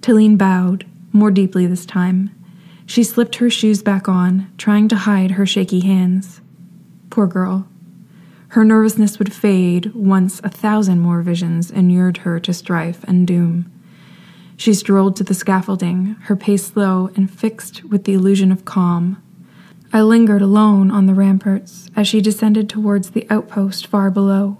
Talene 0.01 0.39
bowed, 0.39 0.87
more 1.13 1.31
deeply 1.31 1.67
this 1.67 1.85
time. 1.85 2.31
She 2.87 3.05
slipped 3.05 3.37
her 3.37 3.51
shoes 3.51 3.83
back 3.83 4.09
on, 4.09 4.53
trying 4.57 4.89
to 4.89 4.97
hide 4.97 5.33
her 5.33 5.47
shaky 5.47 5.81
hands. 5.81 6.41
Poor 7.11 7.27
girl. 7.27 7.67
Her 8.49 8.65
nervousness 8.65 9.19
would 9.19 9.33
fade 9.33 9.95
once 9.95 10.41
a 10.43 10.49
thousand 10.49 11.01
more 11.01 11.23
visions 11.23 11.71
inured 11.71 12.19
her 12.19 12.41
to 12.41 12.53
strife 12.53 13.05
and 13.05 13.27
doom. 13.27 13.71
She 14.57 14.75
strolled 14.75 15.17
to 15.17 15.25
the 15.25 15.35
scaffolding, 15.35 16.17
her 16.23 16.37
pace 16.37 16.67
slow 16.67 17.11
and 17.17 17.31
fixed 17.31 17.85
with 17.85 18.05
the 18.05 18.15
illusion 18.15 18.53
of 18.53 18.65
calm. 18.65 19.23
I 19.93 20.03
lingered 20.03 20.43
alone 20.43 20.91
on 20.91 21.07
the 21.07 21.15
ramparts 21.15 21.91
as 21.97 22.07
she 22.07 22.21
descended 22.21 22.69
towards 22.69 23.11
the 23.11 23.27
outpost 23.31 23.87
far 23.87 24.11
below. 24.11 24.59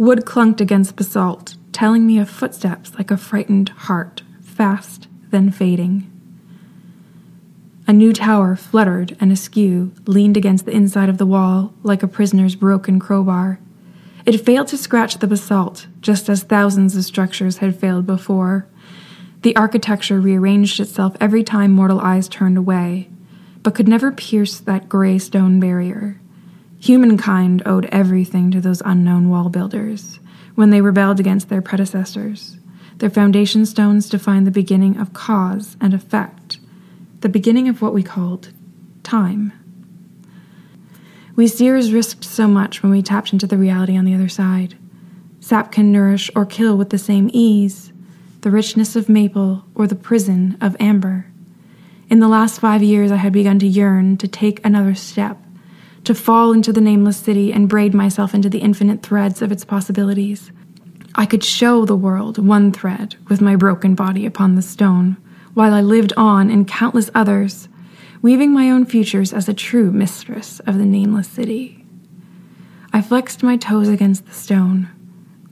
Wood 0.00 0.24
clunked 0.24 0.62
against 0.62 0.96
basalt, 0.96 1.56
telling 1.72 2.06
me 2.06 2.18
of 2.18 2.30
footsteps 2.30 2.94
like 2.94 3.10
a 3.10 3.18
frightened 3.18 3.68
heart, 3.68 4.22
fast, 4.40 5.08
then 5.28 5.50
fading. 5.50 6.10
A 7.86 7.92
new 7.92 8.14
tower 8.14 8.56
fluttered 8.56 9.14
and 9.20 9.30
askew, 9.30 9.92
leaned 10.06 10.38
against 10.38 10.64
the 10.64 10.72
inside 10.72 11.10
of 11.10 11.18
the 11.18 11.26
wall 11.26 11.74
like 11.82 12.02
a 12.02 12.08
prisoner's 12.08 12.54
broken 12.54 12.98
crowbar. 12.98 13.60
It 14.24 14.40
failed 14.40 14.68
to 14.68 14.78
scratch 14.78 15.18
the 15.18 15.26
basalt, 15.26 15.86
just 16.00 16.30
as 16.30 16.44
thousands 16.44 16.96
of 16.96 17.04
structures 17.04 17.58
had 17.58 17.76
failed 17.78 18.06
before. 18.06 18.66
The 19.42 19.54
architecture 19.54 20.18
rearranged 20.18 20.80
itself 20.80 21.14
every 21.20 21.44
time 21.44 21.72
mortal 21.72 22.00
eyes 22.00 22.26
turned 22.26 22.56
away, 22.56 23.10
but 23.62 23.74
could 23.74 23.86
never 23.86 24.10
pierce 24.10 24.60
that 24.60 24.88
gray 24.88 25.18
stone 25.18 25.60
barrier. 25.60 26.18
Humankind 26.80 27.62
owed 27.66 27.86
everything 27.86 28.50
to 28.50 28.60
those 28.60 28.82
unknown 28.84 29.28
wall 29.28 29.48
builders 29.48 30.18
when 30.54 30.70
they 30.70 30.80
rebelled 30.80 31.20
against 31.20 31.48
their 31.48 31.62
predecessors. 31.62 32.58
Their 32.98 33.10
foundation 33.10 33.64
stones 33.64 34.08
defined 34.08 34.46
the 34.46 34.50
beginning 34.50 34.98
of 34.98 35.12
cause 35.12 35.76
and 35.80 35.94
effect 35.94 36.58
the 37.20 37.28
beginning 37.28 37.68
of 37.68 37.82
what 37.82 37.92
we 37.92 38.02
called 38.02 38.50
time. 39.02 39.52
We 41.36 41.46
seers 41.46 41.92
risked 41.92 42.24
so 42.24 42.48
much 42.48 42.82
when 42.82 42.92
we 42.92 43.02
tapped 43.02 43.32
into 43.32 43.46
the 43.46 43.58
reality 43.58 43.96
on 43.96 44.04
the 44.04 44.14
other 44.14 44.28
side. 44.28 44.76
Sap 45.40 45.72
can 45.72 45.92
nourish 45.92 46.30
or 46.34 46.44
kill 46.44 46.76
with 46.76 46.90
the 46.90 46.98
same 46.98 47.30
ease, 47.32 47.92
the 48.40 48.50
richness 48.50 48.96
of 48.96 49.08
maple 49.08 49.64
or 49.74 49.86
the 49.86 49.94
prison 49.94 50.56
of 50.60 50.76
amber. 50.80 51.26
In 52.08 52.20
the 52.20 52.28
last 52.28 52.60
five 52.60 52.82
years, 52.82 53.12
I 53.12 53.16
had 53.16 53.32
begun 53.32 53.58
to 53.60 53.66
yearn 53.66 54.16
to 54.16 54.28
take 54.28 54.64
another 54.64 54.94
step, 54.94 55.38
to 56.04 56.14
fall 56.14 56.52
into 56.52 56.72
the 56.72 56.80
nameless 56.80 57.18
city 57.18 57.52
and 57.52 57.68
braid 57.68 57.94
myself 57.94 58.34
into 58.34 58.48
the 58.48 58.60
infinite 58.60 59.02
threads 59.02 59.42
of 59.42 59.52
its 59.52 59.64
possibilities. 59.64 60.50
I 61.14 61.26
could 61.26 61.44
show 61.44 61.84
the 61.84 61.96
world 61.96 62.38
one 62.38 62.72
thread 62.72 63.16
with 63.28 63.40
my 63.40 63.56
broken 63.56 63.94
body 63.94 64.24
upon 64.24 64.54
the 64.54 64.62
stone 64.62 65.16
while 65.54 65.74
I 65.74 65.80
lived 65.80 66.12
on 66.16 66.50
in 66.50 66.64
countless 66.64 67.10
others, 67.14 67.68
weaving 68.22 68.52
my 68.52 68.70
own 68.70 68.86
futures 68.86 69.32
as 69.32 69.48
a 69.48 69.54
true 69.54 69.90
mistress 69.90 70.60
of 70.60 70.78
the 70.78 70.86
nameless 70.86 71.28
city. 71.28 71.84
I 72.92 73.02
flexed 73.02 73.42
my 73.42 73.56
toes 73.56 73.88
against 73.88 74.26
the 74.26 74.32
stone, 74.32 74.88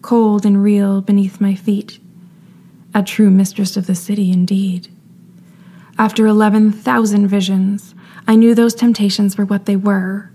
cold 0.03 0.47
and 0.47 0.63
real 0.63 1.01
beneath 1.01 1.41
my 1.41 1.55
feet. 1.55 1.99
A 2.95 3.03
true 3.03 3.31
mistress 3.31 3.77
of 3.77 3.87
the 3.87 3.95
city, 3.95 4.33
indeed. 4.33 4.89
After 5.99 6.27
11,000 6.27 7.27
visions, 7.27 7.95
I 8.27 8.37
knew 8.37 8.55
those 8.55 8.75
temptations 8.75 9.37
were 9.37 9.45
what 9.45 9.67
they 9.67 9.77
were 9.77 10.31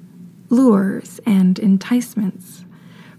lures 0.53 1.19
and 1.25 1.57
enticements 1.59 2.63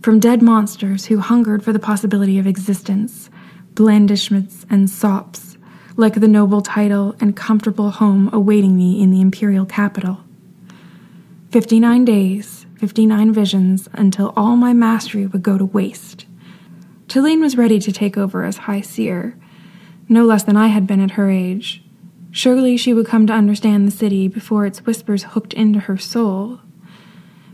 from 0.03 0.21
dead 0.21 0.41
monsters 0.41 1.07
who 1.07 1.19
hungered 1.19 1.62
for 1.62 1.73
the 1.73 1.79
possibility 1.79 2.38
of 2.38 2.47
existence, 2.47 3.29
blandishments 3.75 4.64
and 4.71 4.88
sops 4.88 5.57
like 5.97 6.14
the 6.14 6.29
noble 6.29 6.61
title 6.61 7.14
and 7.21 7.37
comfortable 7.37 7.91
home 7.91 8.31
awaiting 8.33 8.76
me 8.76 9.03
in 9.03 9.11
the 9.11 9.21
imperial 9.21 9.67
capital. 9.67 10.21
Fifty 11.50 11.79
nine 11.79 12.05
days, 12.05 12.67
fifty 12.79 13.07
nine 13.07 13.33
visions, 13.33 13.88
until 13.93 14.33
all 14.37 14.57
my 14.57 14.73
mastery 14.73 15.26
would 15.26 15.43
go 15.43 15.57
to 15.57 15.64
waste. 15.64 16.26
Talene 17.07 17.41
was 17.41 17.57
ready 17.57 17.79
to 17.79 17.93
take 17.93 18.17
over 18.17 18.45
as 18.45 18.57
High 18.59 18.81
Seer, 18.81 19.38
no 20.09 20.25
less 20.25 20.43
than 20.43 20.57
I 20.57 20.69
had 20.69 20.87
been 20.87 21.00
at 21.00 21.12
her 21.12 21.31
age. 21.31 21.83
Surely 22.31 22.76
she 22.76 22.93
would 22.93 23.07
come 23.07 23.26
to 23.29 23.33
understand 23.33 23.87
the 23.87 23.93
city 23.93 24.26
before 24.26 24.67
its 24.67 24.85
whispers 24.85 25.23
hooked 25.23 25.55
into 25.55 25.81
her 25.81 25.97
soul. 25.97 26.61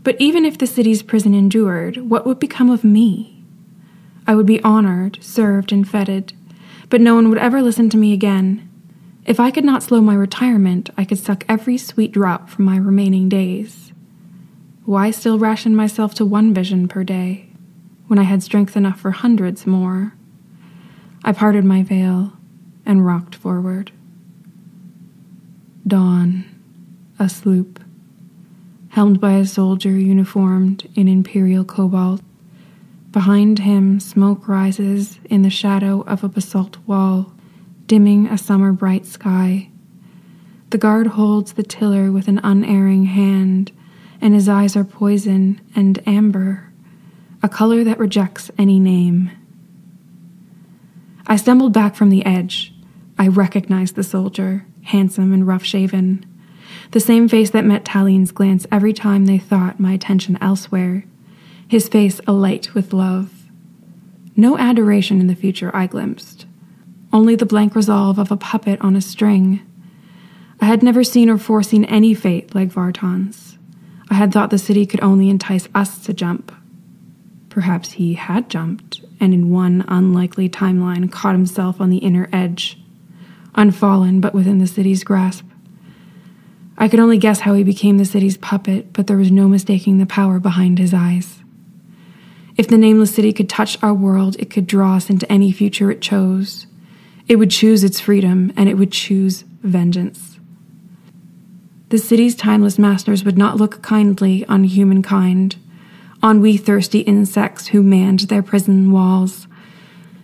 But 0.03 0.15
even 0.19 0.45
if 0.45 0.57
the 0.57 0.67
city's 0.67 1.03
prison 1.03 1.33
endured, 1.33 1.97
what 1.97 2.25
would 2.25 2.39
become 2.39 2.69
of 2.69 2.83
me? 2.83 3.43
I 4.25 4.35
would 4.35 4.45
be 4.45 4.63
honored, 4.63 5.19
served, 5.21 5.71
and 5.71 5.87
feted 5.87 6.33
but 6.91 7.01
no 7.01 7.15
one 7.15 7.29
would 7.29 7.37
ever 7.37 7.61
listen 7.61 7.89
to 7.89 7.97
me 7.97 8.11
again. 8.11 8.69
If 9.25 9.39
I 9.39 9.49
could 9.49 9.63
not 9.63 9.81
slow 9.81 10.01
my 10.01 10.13
retirement, 10.13 10.89
I 10.97 11.05
could 11.05 11.17
suck 11.17 11.45
every 11.47 11.77
sweet 11.77 12.11
drop 12.11 12.49
from 12.49 12.65
my 12.65 12.75
remaining 12.75 13.29
days. 13.29 13.93
Why 14.83 15.09
still 15.09 15.39
ration 15.39 15.73
myself 15.73 16.13
to 16.15 16.25
one 16.25 16.53
vision 16.53 16.89
per 16.89 17.05
day 17.05 17.47
when 18.07 18.19
I 18.19 18.23
had 18.23 18.43
strength 18.43 18.75
enough 18.75 18.99
for 18.99 19.11
hundreds 19.11 19.65
more? 19.65 20.15
I 21.23 21.31
parted 21.31 21.63
my 21.63 21.81
veil 21.81 22.33
and 22.85 23.05
rocked 23.05 23.35
forward. 23.35 23.91
Dawn, 25.87 26.43
a 27.17 27.29
sloop, 27.29 27.79
helmed 28.91 29.19
by 29.19 29.33
a 29.33 29.45
soldier 29.45 29.91
uniformed 29.91 30.87
in 30.95 31.07
imperial 31.07 31.65
cobalt, 31.65 32.21
Behind 33.11 33.59
him, 33.59 33.99
smoke 33.99 34.47
rises 34.47 35.19
in 35.25 35.41
the 35.41 35.49
shadow 35.49 36.01
of 36.03 36.23
a 36.23 36.29
basalt 36.29 36.77
wall, 36.87 37.33
dimming 37.85 38.27
a 38.27 38.37
summer 38.37 38.71
bright 38.71 39.05
sky. 39.05 39.69
The 40.69 40.77
guard 40.77 41.07
holds 41.07 41.53
the 41.53 41.63
tiller 41.63 42.09
with 42.09 42.29
an 42.29 42.39
unerring 42.41 43.05
hand, 43.05 43.73
and 44.21 44.33
his 44.33 44.47
eyes 44.47 44.77
are 44.77 44.85
poison 44.85 45.59
and 45.75 46.01
amber, 46.07 46.71
a 47.43 47.49
color 47.49 47.83
that 47.83 47.99
rejects 47.99 48.49
any 48.57 48.79
name. 48.79 49.29
I 51.27 51.35
stumbled 51.35 51.73
back 51.73 51.95
from 51.95 52.11
the 52.11 52.25
edge. 52.25 52.73
I 53.19 53.27
recognized 53.27 53.95
the 53.95 54.03
soldier, 54.03 54.65
handsome 54.83 55.33
and 55.33 55.45
rough 55.45 55.65
shaven, 55.65 56.25
the 56.91 56.99
same 56.99 57.27
face 57.27 57.49
that 57.51 57.65
met 57.65 57.85
Talene's 57.85 58.31
glance 58.31 58.67
every 58.71 58.93
time 58.93 59.25
they 59.25 59.37
thought 59.37 59.79
my 59.79 59.93
attention 59.93 60.37
elsewhere 60.41 61.05
his 61.71 61.87
face 61.87 62.19
alight 62.27 62.73
with 62.73 62.91
love. 62.91 63.31
No 64.35 64.57
adoration 64.57 65.21
in 65.21 65.27
the 65.27 65.35
future 65.37 65.73
I 65.73 65.87
glimpsed, 65.87 66.45
only 67.13 67.33
the 67.33 67.45
blank 67.45 67.75
resolve 67.75 68.19
of 68.19 68.29
a 68.29 68.35
puppet 68.35 68.81
on 68.81 68.97
a 68.97 69.01
string. 69.01 69.61
I 70.59 70.65
had 70.65 70.83
never 70.83 71.01
seen 71.01 71.29
or 71.29 71.37
foreseen 71.37 71.85
any 71.85 72.13
fate 72.13 72.53
like 72.53 72.67
Vartan's. 72.67 73.57
I 74.09 74.15
had 74.15 74.33
thought 74.33 74.49
the 74.49 74.57
city 74.57 74.85
could 74.85 75.01
only 75.01 75.29
entice 75.29 75.69
us 75.73 76.03
to 76.03 76.13
jump. 76.13 76.53
Perhaps 77.47 77.93
he 77.93 78.15
had 78.15 78.49
jumped, 78.49 78.99
and 79.21 79.33
in 79.33 79.49
one 79.49 79.85
unlikely 79.87 80.49
timeline 80.49 81.09
caught 81.09 81.35
himself 81.35 81.79
on 81.79 81.89
the 81.89 81.99
inner 81.99 82.27
edge, 82.33 82.77
unfallen 83.55 84.19
but 84.19 84.33
within 84.33 84.57
the 84.57 84.67
city's 84.67 85.05
grasp. 85.05 85.45
I 86.81 86.87
could 86.87 86.99
only 86.99 87.19
guess 87.19 87.41
how 87.41 87.53
he 87.53 87.63
became 87.63 87.99
the 87.99 88.05
city's 88.05 88.37
puppet, 88.37 88.91
but 88.91 89.05
there 89.05 89.15
was 89.15 89.31
no 89.31 89.47
mistaking 89.47 89.99
the 89.99 90.07
power 90.07 90.39
behind 90.39 90.79
his 90.79 90.95
eyes. 90.95 91.37
If 92.57 92.69
the 92.69 92.77
nameless 92.77 93.13
city 93.13 93.31
could 93.33 93.47
touch 93.47 93.77
our 93.83 93.93
world, 93.93 94.35
it 94.39 94.49
could 94.49 94.65
draw 94.65 94.95
us 94.95 95.07
into 95.07 95.31
any 95.31 95.51
future 95.51 95.91
it 95.91 96.01
chose. 96.01 96.65
It 97.27 97.35
would 97.35 97.51
choose 97.51 97.83
its 97.83 97.99
freedom, 97.99 98.51
and 98.57 98.67
it 98.67 98.79
would 98.79 98.91
choose 98.91 99.43
vengeance. 99.61 100.39
The 101.89 101.99
city's 101.99 102.33
timeless 102.33 102.79
masters 102.79 103.23
would 103.23 103.37
not 103.37 103.57
look 103.57 103.83
kindly 103.83 104.43
on 104.47 104.63
humankind, 104.63 105.57
on 106.23 106.41
we 106.41 106.57
thirsty 106.57 107.01
insects 107.01 107.67
who 107.67 107.83
manned 107.83 108.21
their 108.21 108.41
prison 108.41 108.91
walls. 108.91 109.47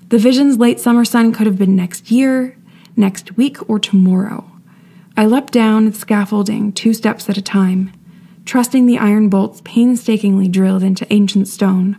The 0.09 0.17
vision's 0.17 0.57
late 0.57 0.79
summer 0.79 1.05
sun 1.05 1.33
could 1.33 1.45
have 1.45 1.59
been 1.59 1.75
next 1.75 2.09
year, 2.09 2.57
next 2.95 3.37
week, 3.37 3.69
or 3.69 3.77
tomorrow. 3.77 4.56
I 5.19 5.25
leapt 5.25 5.51
down 5.51 5.85
the 5.85 5.93
scaffolding 5.93 6.71
two 6.71 6.93
steps 6.93 7.27
at 7.27 7.39
a 7.39 7.41
time, 7.41 7.91
trusting 8.45 8.85
the 8.85 8.99
iron 8.99 9.29
bolts 9.29 9.63
painstakingly 9.65 10.47
drilled 10.47 10.83
into 10.83 11.11
ancient 11.11 11.47
stone. 11.47 11.97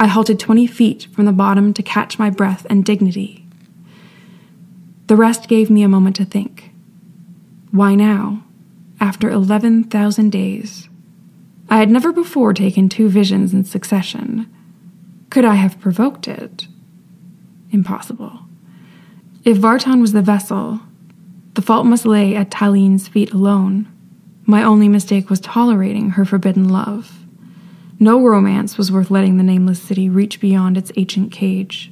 I 0.00 0.06
halted 0.06 0.40
20 0.40 0.66
feet 0.66 1.08
from 1.12 1.26
the 1.26 1.32
bottom 1.32 1.74
to 1.74 1.82
catch 1.82 2.18
my 2.18 2.30
breath 2.30 2.66
and 2.70 2.86
dignity. 2.86 3.46
The 5.08 5.16
rest 5.16 5.46
gave 5.46 5.68
me 5.68 5.82
a 5.82 5.88
moment 5.88 6.16
to 6.16 6.24
think. 6.24 6.70
Why 7.70 7.94
now, 7.94 8.44
after 8.98 9.28
11,000 9.28 10.30
days? 10.30 10.88
I 11.68 11.76
had 11.76 11.90
never 11.90 12.12
before 12.12 12.54
taken 12.54 12.88
two 12.88 13.10
visions 13.10 13.52
in 13.52 13.64
succession. 13.64 14.50
Could 15.28 15.44
I 15.44 15.56
have 15.56 15.80
provoked 15.80 16.26
it? 16.26 16.66
Impossible. 17.70 18.40
If 19.44 19.58
Vartan 19.58 20.00
was 20.00 20.12
the 20.12 20.22
vessel, 20.22 20.80
the 21.58 21.62
fault 21.62 21.86
must 21.86 22.06
lay 22.06 22.36
at 22.36 22.52
Talene's 22.52 23.08
feet 23.08 23.32
alone. 23.32 23.88
My 24.44 24.62
only 24.62 24.86
mistake 24.86 25.28
was 25.28 25.40
tolerating 25.40 26.10
her 26.10 26.24
forbidden 26.24 26.68
love. 26.68 27.18
No 27.98 28.20
romance 28.22 28.78
was 28.78 28.92
worth 28.92 29.10
letting 29.10 29.38
the 29.38 29.42
nameless 29.42 29.82
city 29.82 30.08
reach 30.08 30.38
beyond 30.38 30.78
its 30.78 30.92
ancient 30.94 31.32
cage. 31.32 31.90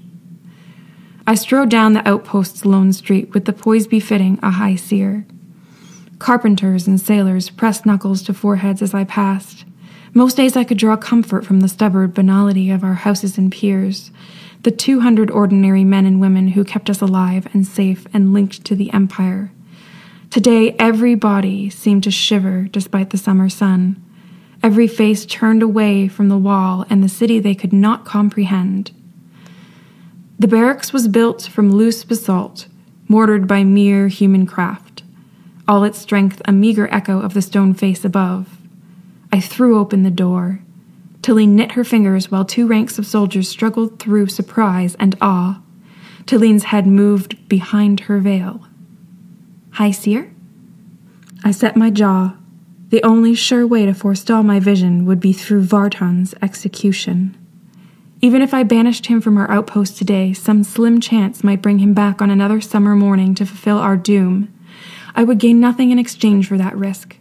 I 1.27 1.35
strode 1.35 1.69
down 1.69 1.95
the 1.95 2.09
outpost's 2.09 2.65
lone 2.65 2.93
street 2.93 3.35
with 3.35 3.45
the 3.45 3.53
poise 3.53 3.89
befitting 3.89 4.39
a 4.41 4.53
high 4.53 4.77
seer. 4.77 5.27
Carpenters 6.21 6.87
and 6.87 7.01
sailors 7.01 7.51
pressed 7.51 7.85
knuckles 7.85 8.23
to 8.23 8.35
foreheads 8.35 8.83
as 8.83 8.95
I 8.95 9.03
passed. 9.03 9.65
Most 10.15 10.37
days 10.37 10.57
I 10.57 10.63
could 10.63 10.79
draw 10.79 10.97
comfort 10.97 11.45
from 11.45 11.59
the 11.59 11.69
stubborn 11.69 12.13
banality 12.13 12.71
of 12.71 12.85
our 12.85 12.95
houses 12.95 13.37
and 13.37 13.51
piers, 13.51 14.13
the 14.63 14.71
200 14.71 15.29
ordinary 15.29 15.83
men 15.83 16.07
and 16.07 16.21
women 16.21 16.47
who 16.51 16.63
kept 16.63 16.89
us 16.89 17.01
alive 17.01 17.49
and 17.53 17.67
safe 17.67 18.07
and 18.15 18.33
linked 18.33 18.65
to 18.65 18.77
the 18.77 18.93
Empire. 18.93 19.51
Today, 20.37 20.77
every 20.79 21.15
body 21.15 21.71
seemed 21.71 22.03
to 22.05 22.11
shiver 22.11 22.65
despite 22.65 23.09
the 23.09 23.17
summer 23.17 23.49
sun, 23.49 24.05
every 24.63 24.87
face 24.87 25.25
turned 25.25 25.63
away 25.63 26.09
from 26.09 26.29
the 26.29 26.37
wall 26.37 26.85
and 26.91 27.03
the 27.03 27.09
city 27.09 27.41
they 27.41 27.55
could 27.55 27.73
not 27.73 28.05
comprehend. 28.05 28.91
The 30.39 30.47
barracks 30.47 30.93
was 30.93 31.09
built 31.09 31.45
from 31.45 31.73
loose 31.73 32.05
basalt, 32.05 32.67
mortared 33.09 33.49
by 33.49 33.65
mere 33.65 34.09
human 34.09 34.45
craft, 34.45 35.05
all 35.67 35.85
its 35.85 36.01
strength 36.01 36.43
a 36.45 36.53
meager 36.53 36.87
echo 36.93 37.19
of 37.19 37.33
the 37.33 37.41
stone 37.41 37.73
face 37.73 38.05
above. 38.05 38.59
I 39.33 39.41
threw 39.41 39.79
open 39.79 40.03
the 40.03 40.11
door. 40.11 40.61
Tilly 41.23 41.47
knit 41.47 41.73
her 41.73 41.83
fingers 41.83 42.31
while 42.31 42.45
two 42.45 42.67
ranks 42.67 42.99
of 42.99 43.07
soldiers 43.07 43.49
struggled 43.49 43.99
through 43.99 44.27
surprise 44.27 44.97
and 44.97 45.17
awe. 45.23 45.63
Talene's 46.27 46.65
head 46.65 46.87
moved 46.87 47.49
behind 47.49 48.01
her 48.01 48.19
veil. 48.19 48.66
High 49.77 49.91
Seer? 49.91 50.33
I 51.45 51.51
set 51.51 51.77
my 51.77 51.91
jaw. 51.91 52.35
The 52.89 53.03
only 53.03 53.35
sure 53.35 53.67
way 53.67 53.85
to 53.85 53.93
forestall 53.93 54.43
my 54.43 54.59
vision 54.59 55.05
would 55.05 55.21
be 55.21 55.35
through 55.35 55.65
Vartan's 55.65 56.35
execution. 56.41 57.37
Even 58.23 58.41
if 58.41 58.55
I 58.55 58.63
banished 58.63 59.05
him 59.05 59.21
from 59.21 59.37
our 59.37 59.51
outpost 59.51 59.99
today, 59.99 60.33
some 60.33 60.65
slim 60.65 60.99
chance 60.99 61.45
might 61.45 61.61
bring 61.61 61.81
him 61.81 61.93
back 61.93 62.23
on 62.23 62.31
another 62.31 62.59
summer 62.59 62.97
morning 62.97 63.35
to 63.35 63.45
fulfill 63.45 63.77
our 63.77 63.99
doom. 63.99 64.51
I 65.15 65.25
would 65.25 65.37
gain 65.37 65.61
nothing 65.61 65.91
in 65.91 65.99
exchange 65.99 66.49
for 66.49 66.57
that 66.57 66.75
risk. 66.75 67.19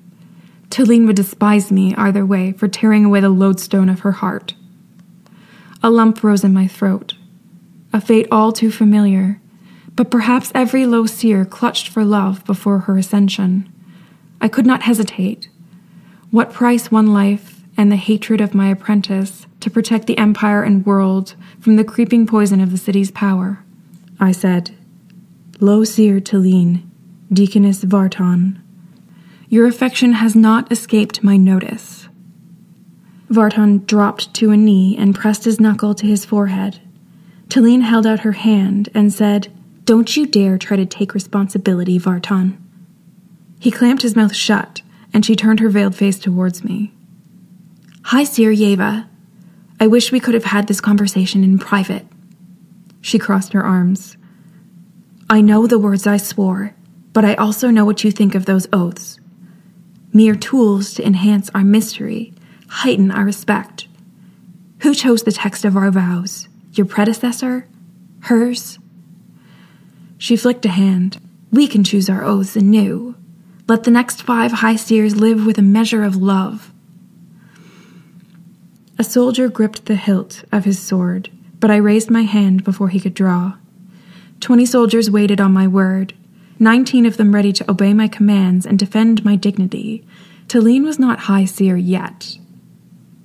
Talene 0.69 1.07
would 1.07 1.17
despise 1.17 1.73
me 1.73 1.93
either 1.95 2.25
way 2.25 2.53
for 2.53 2.69
tearing 2.69 3.03
away 3.03 3.19
the 3.19 3.27
lodestone 3.27 3.89
of 3.89 3.99
her 3.99 4.13
heart. 4.13 4.53
A 5.83 5.89
lump 5.89 6.23
rose 6.23 6.45
in 6.45 6.53
my 6.53 6.67
throat, 6.67 7.15
a 7.91 7.99
fate 7.99 8.29
all 8.31 8.53
too 8.53 8.71
familiar, 8.71 9.41
but 9.95 10.11
perhaps 10.11 10.51
every 10.53 10.85
low 10.85 11.05
seer 11.05 11.45
clutched 11.45 11.87
for 11.87 12.03
love 12.03 12.43
before 12.45 12.79
her 12.79 12.97
ascension. 12.97 13.71
I 14.41 14.47
could 14.47 14.65
not 14.65 14.83
hesitate. 14.83 15.49
What 16.31 16.51
price 16.51 16.91
one 16.91 17.13
life 17.13 17.61
and 17.77 17.91
the 17.91 17.95
hatred 17.95 18.41
of 18.41 18.53
my 18.53 18.69
apprentice 18.69 19.47
to 19.61 19.69
protect 19.69 20.07
the 20.07 20.17
empire 20.17 20.63
and 20.63 20.85
world 20.85 21.35
from 21.59 21.77
the 21.77 21.83
creeping 21.83 22.27
poison 22.27 22.59
of 22.59 22.71
the 22.71 22.77
city's 22.77 23.11
power? 23.11 23.63
I 24.19 24.31
said, 24.31 24.75
Low 25.59 25.83
seer 25.83 26.19
Talene, 26.19 26.83
Deaconess 27.31 27.83
Vartan. 27.85 28.61
Your 29.47 29.67
affection 29.67 30.13
has 30.13 30.35
not 30.35 30.71
escaped 30.71 31.23
my 31.23 31.37
notice. 31.37 32.09
Vartan 33.29 33.85
dropped 33.85 34.33
to 34.35 34.51
a 34.51 34.57
knee 34.57 34.95
and 34.97 35.15
pressed 35.15 35.45
his 35.45 35.59
knuckle 35.59 35.95
to 35.95 36.05
his 36.05 36.25
forehead. 36.25 36.79
Talene 37.47 37.81
held 37.81 38.05
out 38.05 38.21
her 38.21 38.33
hand 38.33 38.89
and 38.93 39.13
said, 39.13 39.51
Don't 39.85 40.17
you 40.17 40.25
dare 40.25 40.57
try 40.57 40.77
to 40.77 40.85
take 40.85 41.13
responsibility, 41.13 41.99
Vartan. 41.99 42.57
He 43.59 43.69
clamped 43.69 44.01
his 44.01 44.15
mouth 44.15 44.35
shut, 44.35 44.81
and 45.13 45.23
she 45.23 45.35
turned 45.35 45.59
her 45.59 45.69
veiled 45.69 45.95
face 45.95 46.17
towards 46.17 46.63
me. 46.63 46.91
High 48.05 48.23
Seer 48.23 48.51
Yeva. 48.51 49.07
I 49.79 49.85
wish 49.85 50.11
we 50.11 50.19
could 50.19 50.33
have 50.33 50.45
had 50.45 50.67
this 50.67 50.81
conversation 50.81 51.43
in 51.43 51.59
private. 51.59 52.07
She 53.01 53.19
crossed 53.19 53.53
her 53.53 53.63
arms. 53.63 54.17
I 55.29 55.41
know 55.41 55.67
the 55.67 55.77
words 55.77 56.07
I 56.07 56.17
swore, 56.17 56.73
but 57.13 57.23
I 57.23 57.35
also 57.35 57.69
know 57.69 57.85
what 57.85 58.03
you 58.03 58.11
think 58.11 58.33
of 58.33 58.45
those 58.45 58.67
oaths 58.73 59.19
mere 60.11 60.35
tools 60.35 60.93
to 60.93 61.05
enhance 61.05 61.49
our 61.53 61.63
mystery, 61.63 62.33
heighten 62.69 63.11
our 63.11 63.25
respect. 63.25 63.85
Who 64.79 64.95
chose 64.95 65.23
the 65.23 65.31
text 65.33 65.65
of 65.65 65.75
our 65.75 65.91
vows? 65.91 66.47
Your 66.71 66.85
predecessor? 66.85 67.67
Hers? 68.21 68.79
She 70.17 70.35
flicked 70.35 70.65
a 70.65 70.69
hand. 70.69 71.19
We 71.51 71.67
can 71.67 71.83
choose 71.83 72.09
our 72.09 72.23
oaths 72.23 72.55
anew. 72.55 73.15
Let 73.67 73.83
the 73.83 73.91
next 73.91 74.21
five 74.21 74.51
high 74.51 74.75
seers 74.75 75.15
live 75.15 75.45
with 75.45 75.57
a 75.57 75.63
measure 75.63 76.03
of 76.03 76.15
love. 76.15 76.71
A 78.97 79.03
soldier 79.03 79.49
gripped 79.49 79.85
the 79.85 79.95
hilt 79.95 80.45
of 80.51 80.65
his 80.65 80.79
sword, 80.79 81.29
but 81.59 81.69
I 81.71 81.77
raised 81.77 82.09
my 82.09 82.21
hand 82.23 82.63
before 82.63 82.89
he 82.89 82.99
could 82.99 83.13
draw. 83.13 83.55
Twenty 84.39 84.65
soldiers 84.65 85.11
waited 85.11 85.41
on 85.41 85.51
my 85.53 85.67
word, 85.67 86.13
nineteen 86.59 87.05
of 87.05 87.17
them 87.17 87.33
ready 87.33 87.51
to 87.53 87.69
obey 87.69 87.93
my 87.93 88.07
commands 88.07 88.65
and 88.65 88.79
defend 88.79 89.25
my 89.25 89.35
dignity. 89.35 90.05
Talene 90.47 90.83
was 90.83 90.99
not 90.99 91.21
High 91.21 91.45
Seer 91.45 91.75
yet. 91.75 92.37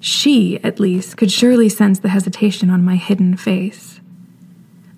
She, 0.00 0.58
at 0.64 0.80
least, 0.80 1.16
could 1.16 1.30
surely 1.30 1.68
sense 1.68 1.98
the 1.98 2.08
hesitation 2.08 2.70
on 2.70 2.82
my 2.82 2.96
hidden 2.96 3.36
face. 3.36 3.99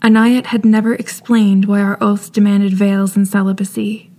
Anayat 0.02 0.46
had 0.46 0.64
never 0.64 0.94
explained 0.94 1.66
why 1.66 1.80
our 1.80 1.96
oaths 2.00 2.28
demanded 2.28 2.74
veils 2.74 3.14
and 3.14 3.26
celibacy. 3.26 4.10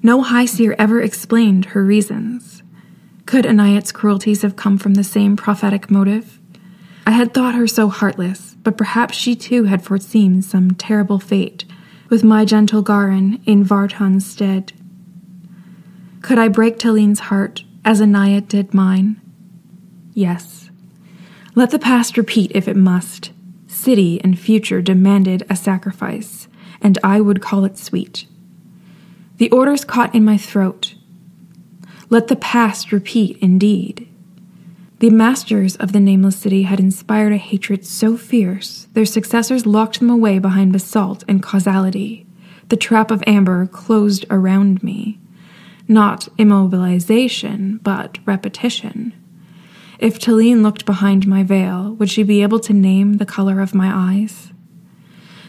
No 0.00 0.22
High 0.22 0.44
Seer 0.44 0.76
ever 0.78 1.02
explained 1.02 1.66
her 1.66 1.84
reasons. 1.84 2.62
Could 3.26 3.44
Anayat's 3.44 3.90
cruelties 3.90 4.42
have 4.42 4.54
come 4.54 4.78
from 4.78 4.94
the 4.94 5.02
same 5.02 5.36
prophetic 5.36 5.90
motive? 5.90 6.38
I 7.04 7.10
had 7.10 7.34
thought 7.34 7.56
her 7.56 7.66
so 7.66 7.88
heartless, 7.88 8.56
but 8.62 8.78
perhaps 8.78 9.16
she 9.16 9.34
too 9.34 9.64
had 9.64 9.82
foreseen 9.82 10.40
some 10.40 10.70
terrible 10.72 11.18
fate 11.18 11.64
with 12.08 12.22
my 12.22 12.44
gentle 12.44 12.82
Garin 12.82 13.42
in 13.44 13.64
Vartan's 13.64 14.24
stead. 14.24 14.72
Could 16.22 16.38
I 16.38 16.46
break 16.46 16.78
Talene's 16.78 17.20
heart 17.20 17.64
as 17.84 18.00
Anayat 18.00 18.46
did 18.46 18.72
mine? 18.72 19.20
Yes. 20.12 20.70
Let 21.56 21.70
the 21.70 21.78
past 21.80 22.16
repeat 22.16 22.52
if 22.54 22.68
it 22.68 22.76
must. 22.76 23.32
City 23.84 24.18
and 24.24 24.38
future 24.38 24.80
demanded 24.80 25.42
a 25.50 25.54
sacrifice, 25.54 26.48
and 26.80 26.96
I 27.04 27.20
would 27.20 27.42
call 27.42 27.66
it 27.66 27.76
sweet. 27.76 28.26
The 29.36 29.50
orders 29.50 29.84
caught 29.84 30.14
in 30.14 30.24
my 30.24 30.38
throat. 30.38 30.94
Let 32.08 32.28
the 32.28 32.36
past 32.36 32.92
repeat 32.92 33.36
indeed. 33.42 34.08
The 35.00 35.10
masters 35.10 35.76
of 35.76 35.92
the 35.92 36.00
nameless 36.00 36.36
city 36.36 36.62
had 36.62 36.80
inspired 36.80 37.34
a 37.34 37.36
hatred 37.36 37.84
so 37.84 38.16
fierce 38.16 38.88
their 38.94 39.04
successors 39.04 39.66
locked 39.66 39.98
them 39.98 40.08
away 40.08 40.38
behind 40.38 40.72
basalt 40.72 41.22
and 41.28 41.42
causality. 41.42 42.26
The 42.70 42.78
trap 42.78 43.10
of 43.10 43.22
amber 43.26 43.66
closed 43.66 44.24
around 44.30 44.82
me. 44.82 45.18
Not 45.86 46.28
immobilization, 46.38 47.82
but 47.82 48.18
repetition. 48.24 49.12
If 49.98 50.18
Talene 50.18 50.62
looked 50.62 50.84
behind 50.84 51.26
my 51.26 51.42
veil, 51.42 51.94
would 51.94 52.10
she 52.10 52.22
be 52.22 52.42
able 52.42 52.60
to 52.60 52.72
name 52.72 53.14
the 53.14 53.26
color 53.26 53.60
of 53.60 53.74
my 53.74 53.90
eyes? 53.92 54.52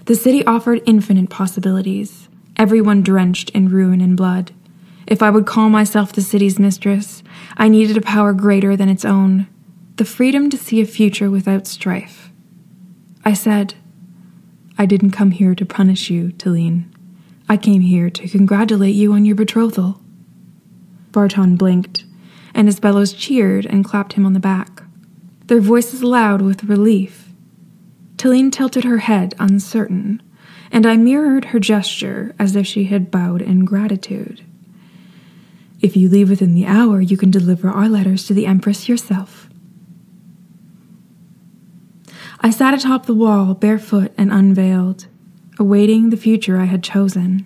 The 0.06 0.16
city 0.16 0.46
offered 0.46 0.82
infinite 0.86 1.30
possibilities, 1.30 2.30
everyone 2.58 3.02
drenched 3.02 3.50
in 3.52 3.70
ruin 3.70 4.02
and 4.02 4.16
blood. 4.16 4.52
If 5.08 5.22
I 5.24 5.30
would 5.30 5.46
call 5.46 5.70
myself 5.70 6.14
the 6.14 6.22
city's 6.22 6.60
mistress, 6.60 7.24
I 7.58 7.68
needed 7.68 7.98
a 7.98 8.02
power 8.02 8.34
greater 8.34 8.76
than 8.76 8.90
its 8.90 9.06
own 9.06 9.48
the 9.98 10.06
freedom 10.06 10.50
to 10.50 10.58
see 10.58 10.82
a 10.82 10.86
future 10.86 11.32
without 11.32 11.66
strife. 11.68 12.30
I 13.24 13.34
said, 13.34 13.76
I 14.78 14.86
didn't 14.86 15.12
come 15.12 15.32
here 15.32 15.56
to 15.56 15.66
punish 15.66 16.10
you, 16.10 16.32
Talene. 16.34 16.92
I 17.48 17.58
came 17.58 17.82
here 17.82 18.10
to 18.10 18.28
congratulate 18.28 18.96
you 18.96 19.14
on 19.14 19.24
your 19.24 19.36
betrothal. 19.36 20.02
Vartan 21.12 21.58
blinked, 21.58 22.05
and 22.56 22.68
his 22.68 22.80
bellows 22.80 23.14
cheered 23.14 23.68
and 23.68 23.86
clapped 23.86 24.14
him 24.14 24.26
on 24.26 24.34
the 24.34 24.40
back, 24.40 24.82
their 25.46 25.60
voices 25.60 26.04
loud 26.04 26.42
with 26.42 26.64
relief. 26.64 27.30
Talene 28.18 28.52
tilted 28.52 28.84
her 28.84 28.98
head, 28.98 29.36
uncertain, 29.38 30.24
and 30.72 30.88
I 30.88 30.98
mirrored 30.98 31.46
her 31.46 31.60
gesture 31.60 32.34
as 32.40 32.56
if 32.56 32.66
she 32.66 32.86
had 32.86 33.12
bowed 33.12 33.44
in 33.44 33.66
gratitude. 33.66 34.44
If 35.82 35.96
you 35.96 36.10
leave 36.10 36.30
within 36.30 36.56
the 36.56 36.66
hour, 36.66 37.00
you 37.00 37.18
can 37.18 37.30
deliver 37.30 37.70
our 37.70 37.88
letters 37.88 38.26
to 38.26 38.34
the 38.34 38.48
Empress 38.48 38.90
yourself. 38.90 39.50
I 42.40 42.50
sat 42.50 42.74
atop 42.74 43.06
the 43.06 43.14
wall, 43.14 43.54
barefoot 43.54 44.12
and 44.18 44.32
unveiled 44.32 45.06
awaiting 45.58 46.10
the 46.10 46.18
future 46.18 46.60
I 46.60 46.66
had 46.66 46.84
chosen. 46.84 47.46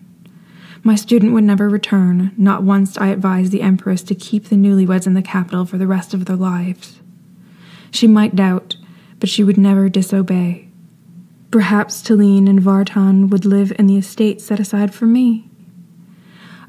My 0.82 0.96
student 0.96 1.34
would 1.34 1.44
never 1.44 1.68
return, 1.68 2.32
not 2.38 2.64
once 2.64 2.98
I 2.98 3.08
advised 3.08 3.52
the 3.52 3.62
Empress 3.62 4.02
to 4.04 4.16
keep 4.16 4.46
the 4.46 4.56
newlyweds 4.56 5.06
in 5.06 5.14
the 5.14 5.22
capital 5.22 5.66
for 5.66 5.78
the 5.78 5.88
rest 5.88 6.14
of 6.14 6.26
their 6.26 6.36
lives. 6.36 7.02
She 7.92 8.08
might 8.08 8.36
doubt, 8.36 8.78
but 9.20 9.30
she 9.30 9.44
would 9.44 9.58
never 9.58 9.90
disobey. 9.90 10.70
Perhaps 11.52 12.04
Talene 12.04 12.48
and 12.48 12.62
Vartan 12.62 13.30
would 13.30 13.44
live 13.44 13.74
in 13.78 13.88
the 13.88 13.98
estate 13.98 14.40
set 14.40 14.60
aside 14.60 14.94
for 14.94 15.06
me. 15.06 15.50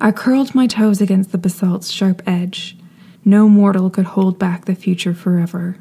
I 0.00 0.10
curled 0.10 0.54
my 0.54 0.66
toes 0.66 1.00
against 1.00 1.30
the 1.30 1.38
basalt's 1.38 1.90
sharp 1.90 2.22
edge. 2.26 2.76
No 3.24 3.48
mortal 3.48 3.90
could 3.90 4.06
hold 4.06 4.38
back 4.38 4.64
the 4.64 4.74
future 4.74 5.12
forever. 5.12 5.76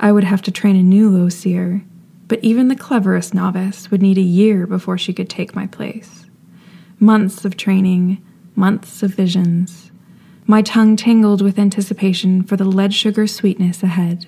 I 0.00 0.10
would 0.10 0.24
have 0.24 0.42
to 0.42 0.50
train 0.50 0.74
a 0.74 0.82
new 0.82 1.08
low 1.08 1.28
seer, 1.28 1.84
but 2.26 2.42
even 2.42 2.66
the 2.66 2.74
cleverest 2.74 3.32
novice 3.32 3.90
would 3.90 4.02
need 4.02 4.18
a 4.18 4.22
year 4.22 4.66
before 4.66 4.98
she 4.98 5.12
could 5.12 5.30
take 5.30 5.54
my 5.54 5.68
place. 5.68 6.21
Months 7.02 7.44
of 7.44 7.56
training, 7.56 8.24
months 8.54 9.02
of 9.02 9.12
visions. 9.12 9.90
My 10.46 10.62
tongue 10.62 10.94
tingled 10.94 11.42
with 11.42 11.58
anticipation 11.58 12.44
for 12.44 12.56
the 12.56 12.62
lead 12.62 12.94
sugar 12.94 13.26
sweetness 13.26 13.82
ahead. 13.82 14.26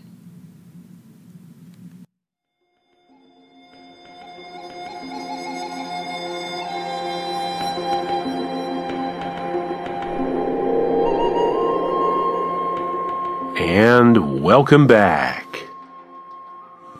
And 13.57 14.43
welcome 14.43 14.89
back. 14.89 15.69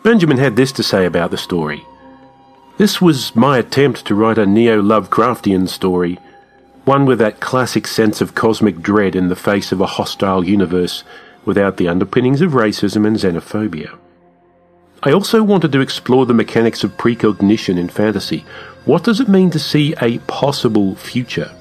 Benjamin 0.03 0.37
had 0.37 0.55
this 0.55 0.71
to 0.71 0.83
say 0.83 1.05
about 1.05 1.31
the 1.31 1.37
story. 1.37 1.85
This 2.77 3.01
was 3.01 3.33
my 3.37 3.57
attempt 3.57 4.05
to 4.05 4.15
write 4.15 4.37
a 4.37 4.45
neo 4.45 4.81
Lovecraftian 4.81 5.69
story, 5.69 6.19
one 6.83 7.05
with 7.05 7.19
that 7.19 7.39
classic 7.39 7.87
sense 7.87 8.19
of 8.19 8.35
cosmic 8.35 8.81
dread 8.81 9.15
in 9.15 9.29
the 9.29 9.35
face 9.35 9.71
of 9.71 9.79
a 9.79 9.85
hostile 9.85 10.43
universe 10.43 11.05
without 11.45 11.77
the 11.77 11.87
underpinnings 11.87 12.41
of 12.41 12.51
racism 12.51 13.07
and 13.07 13.15
xenophobia. 13.15 13.97
I 15.03 15.13
also 15.13 15.41
wanted 15.41 15.71
to 15.71 15.79
explore 15.79 16.25
the 16.25 16.33
mechanics 16.33 16.83
of 16.83 16.97
precognition 16.97 17.77
in 17.77 17.87
fantasy. 17.87 18.43
What 18.83 19.05
does 19.05 19.21
it 19.21 19.29
mean 19.29 19.51
to 19.51 19.59
see 19.59 19.95
a 20.01 20.17
possible 20.19 20.95
future? 20.95 21.55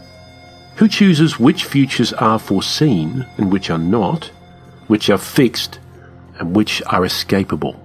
Who 0.77 0.89
chooses 0.89 1.39
which 1.39 1.65
futures 1.65 2.13
are 2.15 2.41
foreseen 2.41 3.25
and 3.37 3.53
which 3.53 3.71
are 3.71 3.79
not, 3.79 4.33
which 4.89 5.09
are 5.11 5.19
fixed 5.19 5.79
and 6.41 6.57
which 6.57 6.83
are 6.87 7.03
escapable? 7.03 7.79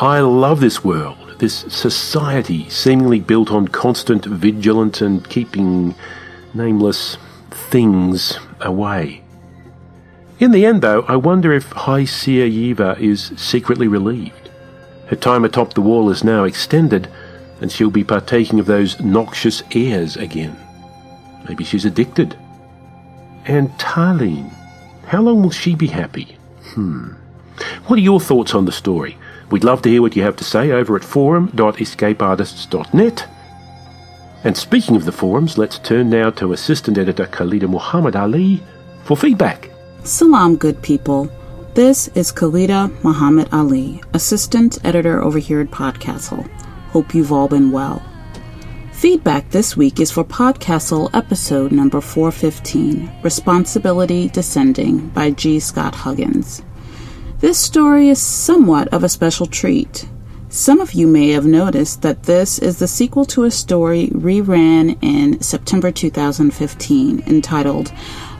I 0.00 0.20
love 0.20 0.60
this 0.60 0.82
world, 0.82 1.18
this 1.40 1.64
society 1.68 2.68
seemingly 2.68 3.18
built 3.18 3.50
on 3.50 3.66
constant 3.66 4.24
vigilance 4.24 5.00
and 5.00 5.28
keeping 5.28 5.94
nameless 6.54 7.16
things 7.50 8.38
away. 8.60 9.22
In 10.38 10.52
the 10.52 10.64
end, 10.64 10.82
though, 10.82 11.02
I 11.02 11.16
wonder 11.16 11.52
if 11.52 11.72
High 11.72 12.04
Seer 12.04 12.46
Yiva 12.46 12.98
is 13.00 13.32
secretly 13.36 13.88
relieved. 13.88 14.50
Her 15.06 15.16
time 15.16 15.44
atop 15.44 15.74
the 15.74 15.80
wall 15.80 16.08
is 16.10 16.22
now 16.22 16.44
extended, 16.44 17.08
and 17.60 17.70
she'll 17.70 17.90
be 17.90 18.04
partaking 18.04 18.60
of 18.60 18.66
those 18.66 19.00
noxious 19.00 19.62
airs 19.74 20.16
again. 20.16 20.56
Maybe 21.48 21.64
she's 21.64 21.84
addicted. 21.84 22.36
And 23.46 23.70
Talene, 23.78 24.52
how 25.06 25.22
long 25.22 25.42
will 25.42 25.50
she 25.50 25.74
be 25.74 25.88
happy? 25.88 26.36
Hmm. 26.74 27.14
What 27.86 27.98
are 27.98 28.02
your 28.02 28.20
thoughts 28.20 28.54
on 28.54 28.64
the 28.64 28.72
story? 28.72 29.18
We'd 29.50 29.64
love 29.64 29.82
to 29.82 29.88
hear 29.88 30.02
what 30.02 30.14
you 30.16 30.22
have 30.22 30.36
to 30.36 30.44
say 30.44 30.70
over 30.70 30.94
at 30.96 31.04
forum.escapeartists.net. 31.04 33.28
And 34.44 34.56
speaking 34.56 34.96
of 34.96 35.04
the 35.04 35.12
forums, 35.12 35.58
let's 35.58 35.78
turn 35.78 36.08
now 36.08 36.30
to 36.30 36.52
Assistant 36.52 36.96
Editor 36.96 37.26
Khalida 37.26 37.68
Muhammad 37.68 38.16
Ali 38.16 38.62
for 39.04 39.16
feedback. 39.16 39.70
Salam, 40.04 40.56
good 40.56 40.80
people. 40.82 41.28
This 41.74 42.08
is 42.14 42.32
Khalida 42.32 42.90
Muhammad 43.04 43.48
Ali, 43.52 44.02
Assistant 44.14 44.78
Editor 44.84 45.22
over 45.22 45.38
here 45.38 45.60
at 45.60 45.70
Podcastle. 45.70 46.48
Hope 46.90 47.14
you've 47.14 47.32
all 47.32 47.48
been 47.48 47.70
well. 47.70 48.02
Feedback 48.92 49.50
this 49.50 49.76
week 49.76 50.00
is 50.00 50.10
for 50.10 50.24
Podcastle 50.24 51.10
episode 51.14 51.72
number 51.72 52.00
415 52.00 53.10
Responsibility 53.22 54.28
Descending 54.28 55.08
by 55.10 55.30
G. 55.30 55.60
Scott 55.60 55.94
Huggins. 55.94 56.62
This 57.40 57.58
story 57.58 58.10
is 58.10 58.20
somewhat 58.20 58.88
of 58.88 59.02
a 59.02 59.08
special 59.08 59.46
treat. 59.46 60.06
Some 60.50 60.78
of 60.78 60.92
you 60.92 61.06
may 61.06 61.30
have 61.30 61.46
noticed 61.46 62.02
that 62.02 62.24
this 62.24 62.58
is 62.58 62.78
the 62.78 62.86
sequel 62.86 63.24
to 63.26 63.44
a 63.44 63.50
story 63.50 64.08
reran 64.08 64.98
in 65.00 65.40
September 65.40 65.90
2015 65.90 67.22
entitled 67.26 67.92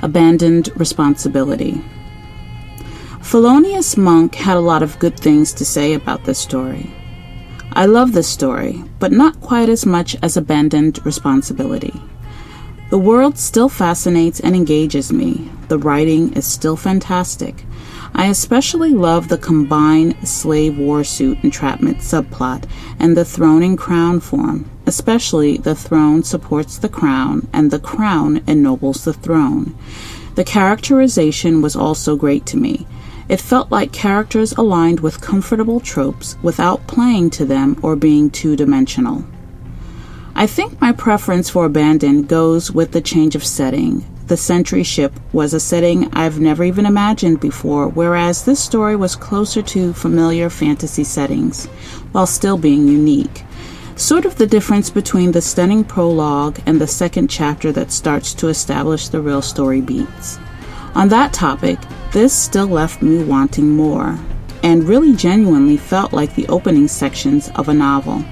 Abandoned 0.03 0.69
Responsibility. 0.77 1.83
Felonious 3.23 3.97
Monk 3.97 4.35
had 4.35 4.59
a 4.59 4.61
lot 4.61 4.83
of 4.83 4.99
good 4.99 5.19
things 5.19 5.55
to 5.55 5.65
say 5.65 5.95
about 5.95 6.25
this 6.25 6.39
story. 6.39 6.93
I 7.73 7.87
love 7.87 8.13
this 8.13 8.29
story, 8.29 8.85
but 8.99 9.13
not 9.13 9.41
quite 9.41 9.71
as 9.71 9.87
much 9.87 10.15
as 10.23 10.37
Abandoned 10.37 11.07
Responsibility. 11.07 11.95
The 12.91 12.99
world 12.99 13.39
still 13.39 13.71
fascinates 13.71 14.41
and 14.41 14.55
engages 14.55 15.11
me. 15.11 15.51
The 15.69 15.79
writing 15.79 16.35
is 16.35 16.45
still 16.45 16.77
fantastic. 16.77 17.65
I 18.15 18.27
especially 18.27 18.91
love 18.91 19.29
the 19.29 19.39
combined 19.39 20.29
slave 20.29 20.79
war 20.79 21.05
suit 21.05 21.39
entrapment 21.43 21.99
subplot 21.99 22.69
and 22.99 23.17
the 23.17 23.25
throne 23.25 23.63
and 23.63 23.79
crown 23.79 24.21
form, 24.21 24.69
especially 24.87 25.57
the 25.57 25.75
throne 25.75 26.23
supports 26.23 26.77
the 26.79 26.89
crown 26.89 27.49
and 27.53 27.71
the 27.71 27.79
crown 27.79 28.43
ennobles 28.47 29.05
the 29.05 29.13
throne. 29.13 29.75
The 30.35 30.45
characterization 30.45 31.63
was 31.63 31.77
also 31.77 32.17
great 32.17 32.47
to 32.47 32.57
me. 32.57 32.87
It 33.29 33.41
felt 33.41 33.71
like 33.71 33.93
characters 33.93 34.53
aligned 34.53 35.01
with 35.01 35.21
comfortable 35.21 35.81
tropes 35.81 36.37
without 36.43 36.87
playing 36.87 37.31
to 37.31 37.45
them 37.45 37.79
or 37.83 37.95
being 37.95 38.29
two 38.29 38.57
dimensional. 38.57 39.25
I 40.35 40.47
think 40.47 40.81
my 40.81 40.93
preference 40.93 41.51
for 41.51 41.67
Abandon 41.67 42.23
goes 42.23 42.73
with 42.73 42.93
the 42.93 43.01
change 43.01 43.35
of 43.35 43.45
setting, 43.45 44.05
the 44.31 44.37
Sentry 44.37 44.85
ship 44.85 45.13
was 45.33 45.55
a 45.55 45.59
setting 45.59 46.09
I've 46.13 46.39
never 46.39 46.63
even 46.63 46.87
imagined 46.87 47.41
before, 47.41 47.89
whereas 47.89 48.45
this 48.45 48.61
story 48.61 48.95
was 48.95 49.17
closer 49.17 49.61
to 49.61 49.93
familiar 49.93 50.49
fantasy 50.49 51.03
settings, 51.03 51.67
while 52.13 52.29
still 52.29 52.57
being 52.57 52.87
unique. 52.87 53.43
Sort 53.97 54.25
of 54.25 54.37
the 54.37 54.47
difference 54.47 54.89
between 54.89 55.33
the 55.33 55.43
stunning 55.43 55.83
prologue 55.83 56.61
and 56.65 56.81
the 56.81 56.87
second 56.87 57.27
chapter 57.27 57.73
that 57.73 57.91
starts 57.91 58.33
to 58.35 58.47
establish 58.47 59.09
the 59.09 59.21
real 59.21 59.43
story 59.43 59.81
beats. 59.81 60.39
On 60.95 61.09
that 61.09 61.33
topic, 61.33 61.81
this 62.13 62.33
still 62.33 62.69
left 62.69 63.03
me 63.03 63.25
wanting 63.25 63.71
more, 63.71 64.17
and 64.63 64.85
really 64.85 65.13
genuinely 65.17 65.77
felt 65.77 66.13
like 66.13 66.37
the 66.37 66.47
opening 66.47 66.87
sections 66.87 67.51
of 67.57 67.69
a 67.69 67.75
novel. 67.75 68.25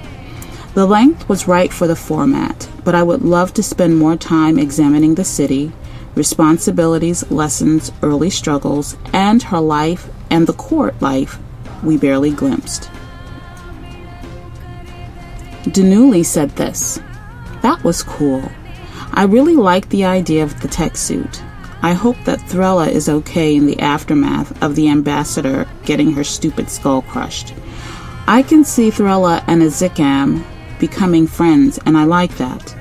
The 0.75 0.87
length 0.87 1.29
was 1.29 1.49
right 1.49 1.73
for 1.73 1.89
the 1.89 1.97
format, 1.97 2.69
but 2.85 2.95
I 2.95 3.03
would 3.03 3.23
love 3.23 3.53
to 3.55 3.65
spend 3.65 3.99
more 3.99 4.15
time 4.15 4.61
examining 4.61 5.17
the 5.17 5.25
city, 5.25 5.73
responsibilities, 6.19 7.31
lessons, 7.31 7.91
early 8.03 8.29
struggles, 8.29 8.97
and 9.15 9.43
her 9.45 9.61
life 9.61 10.11
and 10.31 10.47
the 10.47 10.53
court 10.53 11.01
life 11.01 11.39
we 11.83 11.97
barely 11.97 12.31
glimpsed. 12.31 12.91
Denuli 15.65 16.25
said 16.25 16.51
this 16.51 17.01
That 17.63 17.83
was 17.85 18.03
cool. 18.03 18.43
I 19.13 19.25
really 19.25 19.57
like 19.57 19.89
the 19.89 20.05
idea 20.05 20.43
of 20.43 20.61
the 20.61 20.69
tech 20.69 20.97
suit. 20.97 21.43
I 21.81 21.93
hope 21.93 22.17
that 22.25 22.41
Thrella 22.49 22.89
is 22.89 23.09
okay 23.09 23.55
in 23.55 23.67
the 23.67 23.79
aftermath 23.79 24.63
of 24.63 24.75
the 24.75 24.89
ambassador 24.89 25.67
getting 25.85 26.13
her 26.13 26.25
stupid 26.25 26.69
skull 26.69 27.03
crushed. 27.03 27.55
I 28.27 28.43
can 28.43 28.65
see 28.65 28.91
Thrella 28.91 29.45
and 29.47 29.63
Azikam 29.63 30.45
becoming 30.81 31.27
friends, 31.27 31.79
and 31.87 31.97
I 31.97 32.05
like 32.05 32.37
that. 32.39 32.75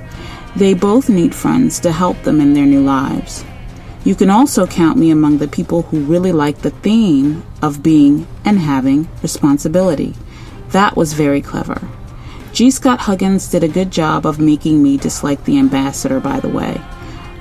They 0.58 0.74
both 0.74 1.08
need 1.08 1.36
friends 1.36 1.78
to 1.80 1.92
help 1.92 2.20
them 2.24 2.40
in 2.40 2.52
their 2.52 2.66
new 2.66 2.82
lives. 2.82 3.44
You 4.02 4.16
can 4.16 4.28
also 4.28 4.66
count 4.66 4.98
me 4.98 5.12
among 5.12 5.38
the 5.38 5.46
people 5.46 5.82
who 5.82 6.00
really 6.00 6.32
like 6.32 6.58
the 6.58 6.70
theme 6.70 7.44
of 7.62 7.80
being 7.80 8.26
and 8.44 8.58
having 8.58 9.08
responsibility. 9.22 10.14
That 10.70 10.96
was 10.96 11.12
very 11.12 11.40
clever. 11.40 11.80
G. 12.52 12.72
Scott 12.72 12.98
Huggins 12.98 13.48
did 13.48 13.62
a 13.62 13.68
good 13.68 13.92
job 13.92 14.26
of 14.26 14.40
making 14.40 14.82
me 14.82 14.96
dislike 14.96 15.44
the 15.44 15.60
ambassador, 15.60 16.18
by 16.18 16.40
the 16.40 16.48
way. 16.48 16.80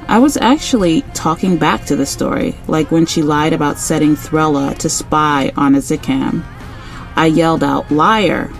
I 0.08 0.20
was 0.20 0.38
actually 0.38 1.02
talking 1.16 1.58
back 1.58 1.86
to 1.86 1.96
the 1.96 2.06
story, 2.06 2.54
like 2.68 2.92
when 2.92 3.08
she 3.08 3.24
lied 3.24 3.52
about 3.52 3.80
setting 3.80 4.16
Thrella 4.16 4.76
to 4.76 4.90
spy 4.90 5.52
on 5.58 5.74
a 5.74 5.80
Azikam. 5.80 6.46
I 7.16 7.26
yelled 7.26 7.64
out, 7.64 7.90
liar! 7.90 8.52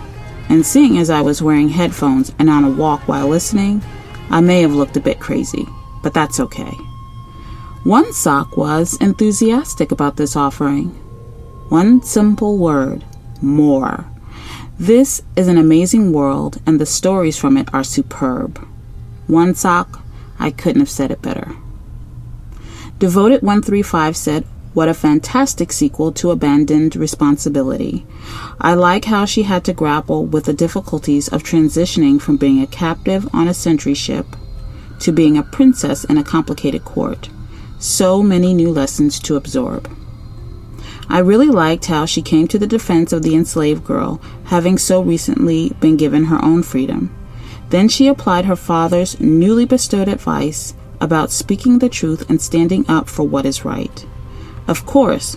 And 0.48 0.66
seeing 0.66 0.98
as 0.98 1.10
I 1.10 1.20
was 1.20 1.40
wearing 1.40 1.68
headphones 1.68 2.32
and 2.40 2.50
on 2.50 2.64
a 2.64 2.70
walk 2.70 3.06
while 3.06 3.28
listening, 3.28 3.84
I 4.30 4.40
may 4.40 4.60
have 4.62 4.74
looked 4.74 4.96
a 4.96 5.00
bit 5.00 5.20
crazy, 5.20 5.66
but 6.02 6.14
that's 6.14 6.40
okay. 6.40 6.72
One 7.84 8.12
sock 8.12 8.56
was 8.56 8.96
enthusiastic 9.00 9.92
about 9.92 10.16
this 10.16 10.36
offering. 10.36 10.88
One 11.70 12.02
simple 12.02 12.58
word 12.58 13.04
more. 13.40 14.06
This 14.78 15.22
is 15.36 15.48
an 15.48 15.58
amazing 15.58 16.12
world, 16.12 16.60
and 16.66 16.80
the 16.80 16.86
stories 16.86 17.38
from 17.38 17.56
it 17.56 17.72
are 17.72 17.84
superb. 17.84 18.58
One 19.26 19.54
sock, 19.54 20.02
I 20.38 20.50
couldn't 20.50 20.80
have 20.80 20.90
said 20.90 21.10
it 21.10 21.22
better. 21.22 21.56
Devoted 22.98 23.42
135 23.42 24.16
said, 24.16 24.44
What 24.74 24.88
a 24.88 24.94
fantastic 24.94 25.72
sequel 25.72 26.12
to 26.12 26.30
Abandoned 26.30 26.94
Responsibility. 26.94 28.06
I 28.60 28.74
like 28.74 29.06
how 29.06 29.24
she 29.24 29.44
had 29.44 29.64
to 29.64 29.72
grapple 29.72 30.26
with 30.26 30.44
the 30.44 30.52
difficulties 30.52 31.26
of 31.28 31.42
transitioning 31.42 32.20
from 32.20 32.36
being 32.36 32.62
a 32.62 32.66
captive 32.66 33.26
on 33.34 33.48
a 33.48 33.54
sentry 33.54 33.94
ship 33.94 34.26
to 35.00 35.10
being 35.10 35.38
a 35.38 35.42
princess 35.42 36.04
in 36.04 36.18
a 36.18 36.24
complicated 36.24 36.84
court. 36.84 37.30
So 37.78 38.22
many 38.22 38.52
new 38.52 38.70
lessons 38.70 39.18
to 39.20 39.36
absorb. 39.36 39.90
I 41.08 41.20
really 41.20 41.48
liked 41.48 41.86
how 41.86 42.04
she 42.04 42.20
came 42.20 42.46
to 42.48 42.58
the 42.58 42.66
defense 42.66 43.12
of 43.12 43.22
the 43.22 43.34
enslaved 43.34 43.84
girl, 43.84 44.20
having 44.44 44.76
so 44.76 45.00
recently 45.00 45.70
been 45.80 45.96
given 45.96 46.24
her 46.24 46.44
own 46.44 46.62
freedom. 46.62 47.14
Then 47.70 47.88
she 47.88 48.06
applied 48.06 48.44
her 48.44 48.56
father's 48.56 49.18
newly 49.18 49.64
bestowed 49.64 50.08
advice 50.08 50.74
about 51.00 51.30
speaking 51.30 51.78
the 51.78 51.88
truth 51.88 52.28
and 52.28 52.42
standing 52.42 52.84
up 52.88 53.08
for 53.08 53.22
what 53.22 53.46
is 53.46 53.64
right. 53.64 54.04
Of 54.68 54.84
course, 54.84 55.36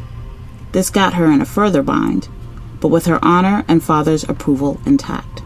this 0.73 0.89
got 0.89 1.13
her 1.13 1.31
in 1.31 1.41
a 1.41 1.45
further 1.45 1.81
bind, 1.81 2.27
but 2.81 2.89
with 2.89 3.05
her 3.05 3.23
honor 3.23 3.63
and 3.67 3.81
father's 3.81 4.23
approval 4.25 4.79
intact. 4.85 5.41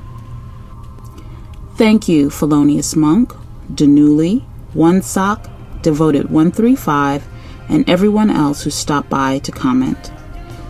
Thank 1.76 2.08
you, 2.08 2.30
Felonious 2.30 2.95
Monk, 2.95 3.34
Denuli, 3.71 4.43
One 4.74 5.02
Sock, 5.02 5.50
Devoted 5.82 6.32
135, 6.32 7.28
and 7.69 7.88
everyone 7.89 8.32
else 8.32 8.63
who 8.63 8.69
stopped 8.69 9.10
by 9.10 9.39
to 9.39 9.52
comment. 9.52 10.12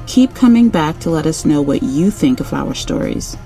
Keep 0.08 0.36
coming 0.36 0.70
back 0.70 1.00
to 1.00 1.10
let 1.10 1.26
us 1.26 1.46
know 1.46 1.62
what 1.62 1.84
you 1.84 2.12
think 2.12 2.40
of 2.40 2.54
our 2.54 2.74
stories. 2.74 3.38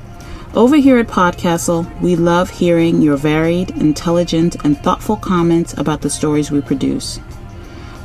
Over 0.55 0.77
here 0.77 0.97
at 0.97 1.07
Podcastle, 1.07 2.01
we 2.01 2.15
love 2.15 2.49
hearing 2.49 3.01
your 3.03 3.17
varied, 3.17 3.69
intelligent, 3.71 4.55
and 4.65 4.77
thoughtful 4.79 5.17
comments 5.17 5.77
about 5.77 6.01
the 6.01 6.09
stories 6.09 6.49
we 6.49 6.61
produce. 6.61 7.19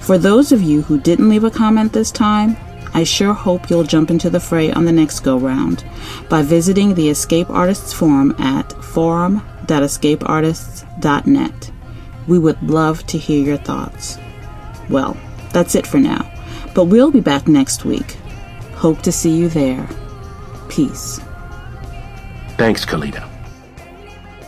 For 0.04 0.18
those 0.18 0.52
of 0.52 0.60
you 0.60 0.82
who 0.82 1.00
didn't 1.00 1.30
leave 1.30 1.44
a 1.44 1.50
comment 1.50 1.94
this 1.94 2.10
time, 2.10 2.58
I 2.92 3.04
sure 3.04 3.32
hope 3.32 3.70
you'll 3.70 3.84
jump 3.84 4.10
into 4.10 4.28
the 4.28 4.38
fray 4.38 4.70
on 4.70 4.84
the 4.84 4.92
next 4.92 5.20
go 5.20 5.38
round 5.38 5.82
by 6.28 6.42
visiting 6.42 6.94
the 6.94 7.08
Escape 7.08 7.48
Artists 7.48 7.94
Forum 7.94 8.36
at 8.38 8.70
forum.escapeartists.net. 8.84 11.70
We 12.26 12.38
would 12.38 12.62
love 12.62 13.06
to 13.06 13.16
hear 13.16 13.42
your 13.42 13.56
thoughts. 13.56 14.18
Well, 14.90 15.16
that's 15.54 15.74
it 15.74 15.86
for 15.86 15.98
now, 15.98 16.30
but 16.74 16.84
we'll 16.84 17.10
be 17.10 17.20
back 17.20 17.48
next 17.48 17.86
week. 17.86 18.18
Hope 18.74 19.00
to 19.02 19.10
see 19.10 19.34
you 19.34 19.48
there. 19.48 19.88
Peace. 20.68 21.18
Thanks, 22.58 22.84
Khalida. 22.84 23.26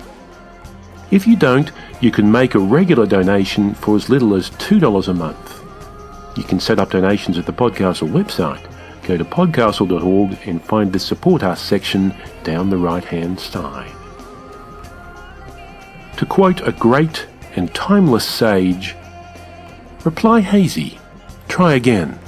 If 1.11 1.27
you 1.27 1.37
don't, 1.37 1.71
you 2.01 2.11
can 2.11 2.33
make 2.33 2.55
a 2.55 2.59
regular 2.59 3.05
donation 3.07 3.75
for 3.75 3.95
as 3.95 4.09
little 4.09 4.35
as 4.35 4.49
$2 4.53 5.09
a 5.09 5.15
month. 5.15 5.46
You 6.37 6.45
can 6.45 6.61
set 6.61 6.79
up 6.79 6.91
donations 6.91 7.39
at 7.39 7.47
the 7.47 7.53
Podcastle 7.53 8.11
website. 8.11 8.63
Go 9.05 9.17
to 9.17 9.25
podcastle.org 9.25 10.39
and 10.47 10.63
find 10.63 10.93
the 10.93 10.99
Support 10.99 11.43
Us 11.43 11.63
section 11.63 12.15
down 12.45 12.69
the 12.69 12.77
right 12.77 13.05
hand 13.05 13.41
side. 13.41 13.91
To 16.19 16.27
quote 16.27 16.67
a 16.67 16.73
great 16.73 17.27
and 17.57 17.75
timeless 17.75 18.25
sage, 18.27 18.95
reply 20.05 20.41
hazy, 20.41 20.99
try 21.49 21.75
again. 21.75 22.19